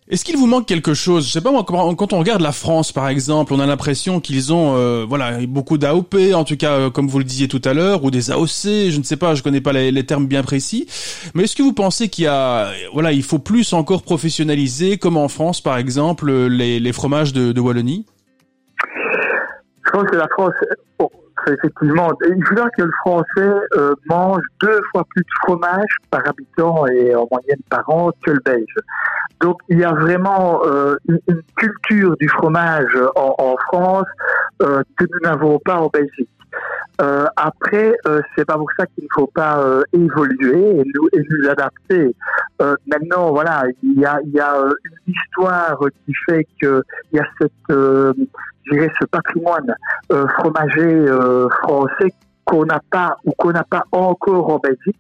Est-ce 0.06 0.22
qu'il 0.22 0.36
vous 0.36 0.46
manque 0.46 0.66
quelque 0.66 0.92
chose? 0.92 1.26
Je 1.26 1.32
sais 1.32 1.40
pas 1.40 1.50
moi, 1.50 1.64
quand 1.64 2.12
on 2.12 2.18
regarde 2.18 2.42
la 2.42 2.52
France 2.52 2.92
par 2.92 3.08
exemple, 3.08 3.54
on 3.54 3.58
a 3.58 3.64
l'impression 3.64 4.20
qu'ils 4.20 4.52
ont 4.52 4.76
euh, 4.76 5.06
voilà 5.08 5.38
beaucoup 5.48 5.78
d'AOP, 5.78 6.14
en 6.34 6.44
tout 6.44 6.58
cas 6.58 6.72
euh, 6.72 6.90
comme 6.90 7.08
vous 7.08 7.18
le 7.18 7.24
disiez 7.24 7.48
tout 7.48 7.62
à 7.64 7.72
l'heure, 7.72 8.04
ou 8.04 8.10
des 8.10 8.30
AOC, 8.30 8.90
je 8.90 8.98
ne 8.98 9.02
sais 9.02 9.16
pas, 9.16 9.34
je 9.34 9.42
connais 9.42 9.62
pas 9.62 9.72
les, 9.72 10.04
termes 10.04 10.26
bien 10.26 10.42
précis. 10.42 10.86
Mais 11.34 11.44
est-ce 11.44 11.56
que 11.56 11.62
vous 11.62 11.72
pensez 11.72 12.10
qu'il 12.10 12.24
y 12.24 12.28
a 12.28 12.70
voilà, 12.92 13.12
il 13.12 13.22
faut 13.22 13.38
plus 13.38 13.72
encore 13.72 14.02
professionnaliser, 14.02 14.98
comme 14.98 15.16
en 15.16 15.28
France 15.28 15.62
par 15.62 15.78
exemple, 15.78 16.30
les, 16.30 16.80
les 16.80 16.92
fromages 16.92 17.32
de, 17.32 17.52
de 17.52 17.60
Wallonie? 17.62 18.04
Je 19.86 19.90
pense 19.90 20.04
que 20.10 20.16
la 20.16 20.28
France, 20.28 20.52
bon, 20.98 21.08
effectivement, 21.46 22.10
il 22.28 22.44
faudra 22.44 22.68
que 22.70 22.82
le 22.82 22.92
français 23.00 23.58
euh, 23.76 23.94
mange 24.06 24.42
deux 24.60 24.80
fois 24.90 25.04
plus 25.08 25.22
de 25.22 25.28
fromage 25.44 25.96
par 26.10 26.20
habitant 26.26 26.86
et 26.88 27.14
en 27.14 27.26
moyenne 27.30 27.60
par 27.70 27.88
an 27.88 28.10
que 28.22 28.32
le 28.32 28.40
belge. 28.44 28.74
Donc 29.40 29.60
il 29.68 29.78
y 29.78 29.84
a 29.84 29.92
vraiment 29.92 30.62
euh, 30.64 30.96
une, 31.08 31.42
culture 31.56 32.16
du 32.16 32.28
fromage 32.28 32.96
en, 33.16 33.34
en 33.38 33.56
France 33.68 34.06
euh, 34.62 34.82
que 34.96 35.04
nous 35.12 35.20
n'avons 35.22 35.58
pas 35.58 35.76
en 35.76 35.88
Belgique. 35.88 36.28
Euh, 37.00 37.26
après, 37.36 37.92
euh, 38.06 38.20
c'est 38.34 38.44
pas 38.44 38.56
pour 38.56 38.70
ça 38.78 38.86
qu'il 38.86 39.04
ne 39.04 39.08
faut 39.12 39.26
pas 39.26 39.58
euh, 39.60 39.82
évoluer 39.92 40.78
et 40.78 40.84
nous, 40.94 41.08
et 41.12 41.22
nous. 41.28 42.12
Euh, 42.62 42.76
maintenant, 42.86 43.32
voilà, 43.32 43.64
il 43.82 43.98
y 43.98 44.06
a, 44.06 44.20
y 44.26 44.38
a 44.38 44.54
une 44.56 45.12
histoire 45.12 45.78
qui 46.06 46.12
fait 46.26 46.46
que 46.60 46.82
il 47.12 47.16
y 47.16 47.20
a 47.20 47.26
cette, 47.40 47.52
dirais, 48.70 48.92
ce 49.00 49.06
patrimoine 49.06 49.74
fromager 50.38 51.06
français 51.62 52.14
qu'on 52.44 52.64
n'a 52.64 52.80
pas 52.90 53.16
ou 53.24 53.32
qu'on 53.32 53.50
n'a 53.50 53.64
pas 53.64 53.84
encore 53.90 54.50
en 54.50 54.58
Belgique. 54.58 54.96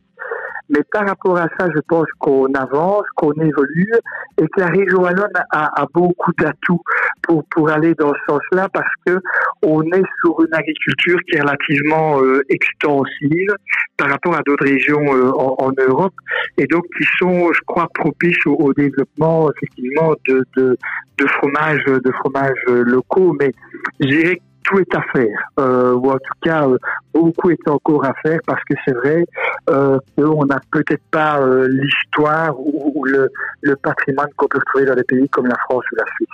Mais 0.70 0.80
par 0.90 1.06
rapport 1.06 1.36
à 1.36 1.48
ça, 1.58 1.68
je 1.74 1.80
pense 1.86 2.06
qu'on 2.18 2.46
avance, 2.54 3.04
qu'on 3.16 3.32
évolue 3.32 3.92
et 4.38 4.46
que 4.48 4.60
la 4.60 4.68
région 4.68 5.02
wallonne 5.02 5.32
a, 5.50 5.86
beaucoup 5.92 6.32
d'atouts 6.38 6.80
pour 7.22 7.44
pour 7.50 7.70
aller 7.70 7.94
dans 7.94 8.12
ce 8.12 8.20
sens-là 8.32 8.68
parce 8.72 8.92
que 9.06 9.18
on 9.62 9.82
est 9.82 10.02
sur 10.20 10.40
une 10.40 10.54
agriculture 10.54 11.18
qui 11.28 11.36
est 11.36 11.40
relativement 11.40 12.20
euh, 12.22 12.42
extensive 12.48 13.54
par 13.96 14.08
rapport 14.08 14.34
à 14.34 14.40
d'autres 14.46 14.64
régions 14.64 15.14
euh, 15.14 15.30
en, 15.32 15.70
Europe 15.78 16.14
et 16.56 16.66
donc 16.66 16.84
qui 16.96 17.04
sont, 17.18 17.52
je 17.52 17.60
crois, 17.66 17.88
propices 17.94 18.46
au, 18.46 18.72
développement 18.72 19.50
effectivement 19.52 20.14
de, 20.26 20.44
de 20.56 20.76
de 21.18 21.26
fromages 21.26 21.84
de 21.84 22.10
fromages 22.12 22.64
locaux. 22.66 23.36
Mais 23.38 23.52
je 24.00 24.06
dirais 24.06 24.40
tout 24.64 24.78
est 24.78 24.94
à 24.94 25.02
faire, 25.12 25.38
euh, 25.60 25.94
ou 25.94 26.10
en 26.10 26.14
tout 26.14 26.38
cas 26.42 26.66
euh, 26.66 26.78
beaucoup 27.12 27.50
est 27.50 27.68
encore 27.68 28.04
à 28.04 28.14
faire 28.22 28.40
parce 28.46 28.62
que 28.64 28.74
c'est 28.84 28.94
vrai 28.94 29.24
euh, 29.70 29.98
qu'on 30.16 30.46
n'a 30.46 30.60
peut-être 30.72 31.02
pas 31.10 31.38
euh, 31.38 31.68
l'histoire 31.68 32.58
ou, 32.58 33.04
le, 33.04 33.30
le, 33.60 33.76
patrimoine 33.76 34.28
qu'on 34.36 34.48
peut 34.48 34.58
retrouver 34.58 34.86
dans 34.86 34.94
des 34.94 35.04
pays 35.04 35.28
comme 35.28 35.46
la 35.46 35.56
France 35.68 35.84
ou 35.92 35.96
la 35.96 36.04
Suisse. 36.16 36.28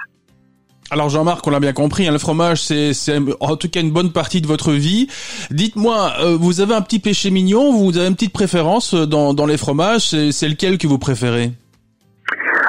Alors 0.93 1.09
Jean-Marc, 1.09 1.47
on 1.47 1.51
l'a 1.51 1.61
bien 1.61 1.73
compris, 1.73 2.09
hein, 2.09 2.13
le 2.13 2.19
fromage, 2.19 2.63
c'est 2.63 2.93
en 3.39 3.57
tout 3.57 3.69
cas 3.69 3.81
une 3.81 3.93
bonne 3.93 4.13
partie 4.13 4.41
de 4.41 4.49
votre 4.49 4.73
vie. 4.73 5.07
Dites-moi, 5.51 6.13
euh, 6.21 6.37
vous 6.37 6.61
avez 6.61 6.75
un 6.75 6.83
petit 6.83 6.99
péché 6.99 7.31
mignon, 7.31 7.73
vous 7.73 7.97
avez 7.97 8.09
une 8.09 8.15
petite 8.15 8.33
préférence 8.33 8.95
dans, 8.95 9.33
dans 9.33 9.47
les 9.47 9.57
fromages, 9.57 10.09
c'est 10.31 10.49
lequel 10.49 10.79
que 10.79 10.89
vous 10.89 10.99
préférez? 10.99 11.53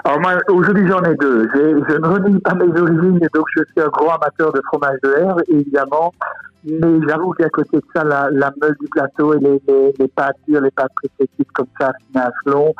Alors 0.03 0.19
moi, 0.19 0.33
aujourd'hui 0.49 0.87
j'en 0.87 1.01
ai 1.03 1.15
deux. 1.15 1.47
Je 1.53 1.97
ne 1.97 2.07
renie 2.07 2.39
pas 2.39 2.53
mes 2.55 2.79
origines, 2.79 3.19
donc 3.33 3.45
je 3.55 3.63
suis 3.71 3.81
un 3.81 3.89
grand 3.89 4.15
amateur 4.15 4.51
de 4.53 4.61
fromage 4.67 4.97
de 5.03 5.15
herbe, 5.17 5.41
évidemment. 5.47 6.13
Mais 6.63 6.99
j'avoue 7.07 7.31
qu'à 7.31 7.49
côté 7.49 7.77
de 7.77 7.83
ça, 7.95 8.03
la, 8.03 8.29
la 8.31 8.51
meule 8.61 8.75
du 8.79 8.87
plateau 8.89 9.33
et 9.33 9.39
les, 9.39 9.59
les, 9.67 9.93
les 9.97 10.07
pâtes 10.09 10.35
dures, 10.47 10.61
les 10.61 10.69
pâtes 10.69 10.91
précieuses 10.95 11.47
comme 11.55 11.65
ça, 11.79 11.91
à 12.15 12.29
flon, 12.43 12.73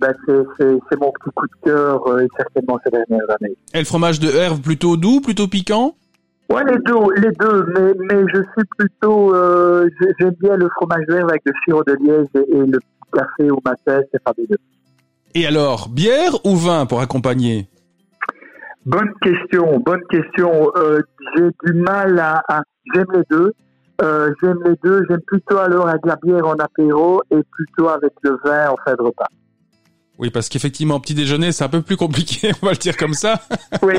ben 0.00 0.12
c'est 0.26 1.00
mon 1.00 1.12
petit 1.12 1.30
coup 1.34 1.46
de 1.46 1.70
cœur 1.70 2.04
euh, 2.08 2.18
et 2.18 2.28
certainement 2.36 2.80
ces 2.84 2.90
dernières 2.90 3.30
années. 3.40 3.56
Et 3.74 3.78
le 3.78 3.84
fromage 3.84 4.18
de 4.18 4.28
herbe 4.28 4.60
plutôt 4.60 4.96
doux, 4.96 5.20
plutôt 5.20 5.46
piquant? 5.46 5.94
Ouais, 6.50 6.64
les 6.64 6.78
deux, 6.78 6.94
les 7.16 7.30
deux, 7.30 7.66
mais, 7.74 7.92
mais 8.10 8.24
je 8.34 8.40
suis 8.40 8.66
plutôt, 8.76 9.32
euh, 9.34 9.88
j'aime 10.18 10.34
bien 10.40 10.56
le 10.56 10.68
fromage 10.70 11.06
de 11.06 11.14
herbe 11.14 11.30
avec 11.30 11.42
le 11.44 11.52
sirop 11.64 11.84
de 11.84 11.92
liège 12.00 12.26
et, 12.34 12.56
et 12.56 12.66
le 12.66 12.80
café 13.12 13.50
au 13.50 13.60
matin, 13.64 14.00
c'est 14.10 14.22
fabuleux. 14.24 14.58
Et 15.34 15.46
alors, 15.46 15.88
bière 15.88 16.44
ou 16.44 16.56
vin 16.56 16.86
pour 16.86 17.00
accompagner? 17.00 17.68
Bonne 18.86 19.12
question, 19.20 19.78
bonne 19.80 20.02
question. 20.10 20.70
Euh, 20.76 21.00
j'ai 21.36 21.50
du 21.64 21.74
mal 21.74 22.18
à, 22.18 22.62
j'aime 22.94 23.06
les 23.12 23.22
deux. 23.30 23.52
Euh, 24.00 24.32
j'aime 24.40 24.58
les 24.64 24.74
deux. 24.82 25.04
J'aime 25.08 25.20
plutôt 25.26 25.58
alors 25.58 25.88
avec 25.88 26.06
la 26.06 26.16
bière 26.16 26.46
en 26.46 26.54
apéro 26.54 27.22
et 27.30 27.42
plutôt 27.52 27.88
avec 27.88 28.12
le 28.22 28.38
vin 28.44 28.70
en 28.70 28.76
fin 28.84 28.94
de 28.94 29.02
repas. 29.02 29.28
Oui, 30.18 30.30
parce 30.30 30.48
qu'effectivement, 30.48 30.98
petit 30.98 31.14
déjeuner, 31.14 31.52
c'est 31.52 31.62
un 31.62 31.68
peu 31.68 31.80
plus 31.80 31.96
compliqué, 31.96 32.50
on 32.62 32.66
va 32.66 32.72
le 32.72 32.78
dire 32.78 32.96
comme 32.96 33.14
ça. 33.14 33.40
oui, 33.82 33.94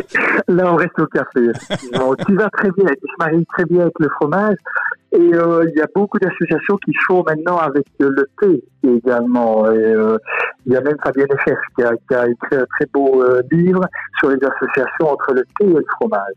là, 0.49 0.73
on 0.73 0.75
reste 0.75 0.99
au 0.99 1.07
café. 1.07 1.47
Bon, 1.93 2.13
tu 2.27 2.35
vas 2.35 2.49
très 2.49 2.71
bien, 2.71 2.85
je 2.87 3.13
marie 3.17 3.45
très 3.45 3.65
bien 3.65 3.83
avec 3.83 3.99
le 3.99 4.09
fromage. 4.09 4.57
Et 5.11 5.33
euh, 5.33 5.65
il 5.67 5.77
y 5.77 5.81
a 5.81 5.87
beaucoup 5.95 6.19
d'associations 6.19 6.77
qui 6.85 6.91
se 6.91 6.99
font 7.07 7.23
maintenant 7.25 7.57
avec 7.57 7.85
le 7.99 8.27
thé 8.39 8.63
également. 8.83 9.65
Euh, 9.65 10.17
il 10.65 10.73
y 10.73 10.75
a 10.75 10.81
même 10.81 10.97
Fabienne 11.01 11.27
Effers 11.33 11.57
qui 11.75 11.83
a, 11.83 11.93
qui 12.07 12.13
a 12.13 12.27
écrit 12.27 12.57
un 12.57 12.65
très 12.65 12.85
beau 12.93 13.23
euh, 13.23 13.41
livre 13.51 13.87
sur 14.19 14.29
les 14.29 14.37
associations 14.37 15.09
entre 15.09 15.33
le 15.33 15.43
thé 15.57 15.65
et 15.65 15.73
le 15.73 15.85
fromage. 15.95 16.35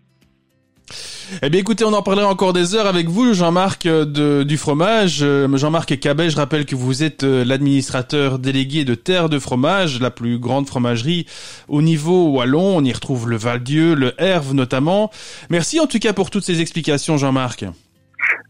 Eh 1.43 1.49
bien 1.49 1.61
écoutez, 1.61 1.85
on 1.85 1.93
en 1.93 2.03
parlera 2.03 2.28
encore 2.28 2.53
des 2.53 2.74
heures 2.74 2.87
avec 2.87 3.09
vous, 3.09 3.33
Jean-Marc 3.33 3.87
de, 3.87 4.43
du 4.43 4.57
fromage. 4.57 5.24
Jean-Marc 5.55 5.99
Cabet, 5.99 6.30
je 6.30 6.37
rappelle 6.37 6.66
que 6.66 6.74
vous 6.74 7.03
êtes 7.03 7.22
l'administrateur 7.22 8.39
délégué 8.39 8.85
de 8.85 8.95
Terre 8.95 9.28
de 9.28 9.39
Fromage, 9.39 10.01
la 10.01 10.11
plus 10.11 10.39
grande 10.39 10.66
fromagerie 10.66 11.26
au 11.68 11.80
niveau 11.80 12.33
wallon. 12.33 12.76
On 12.76 12.85
y 12.85 12.93
retrouve 12.93 13.28
le 13.28 13.37
Val-Dieu, 13.37 13.95
le 13.95 14.12
Herve 14.18 14.55
notamment. 14.55 15.11
Merci 15.49 15.80
en 15.80 15.87
tout 15.87 15.99
cas 15.99 16.12
pour 16.12 16.30
toutes 16.30 16.45
ces 16.45 16.61
explications, 16.61 17.16
Jean-Marc. 17.16 17.64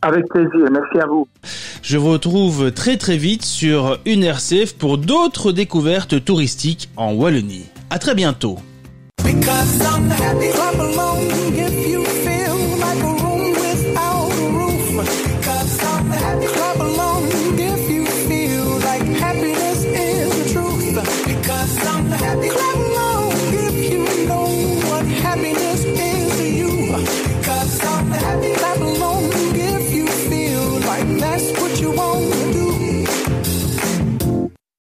Avec 0.02 0.28
plaisir, 0.28 0.68
merci 0.70 0.98
à 1.00 1.06
vous. 1.06 1.28
Je 1.82 1.96
vous 1.96 2.10
retrouve 2.10 2.72
très 2.72 2.96
très 2.96 3.16
vite 3.16 3.44
sur 3.44 3.98
une 4.04 4.24
RCF 4.24 4.74
pour 4.74 4.98
d'autres 4.98 5.52
découvertes 5.52 6.24
touristiques 6.24 6.90
en 6.96 7.12
Wallonie. 7.12 7.66
À 7.90 8.00
très 8.00 8.14
bientôt. 8.14 8.58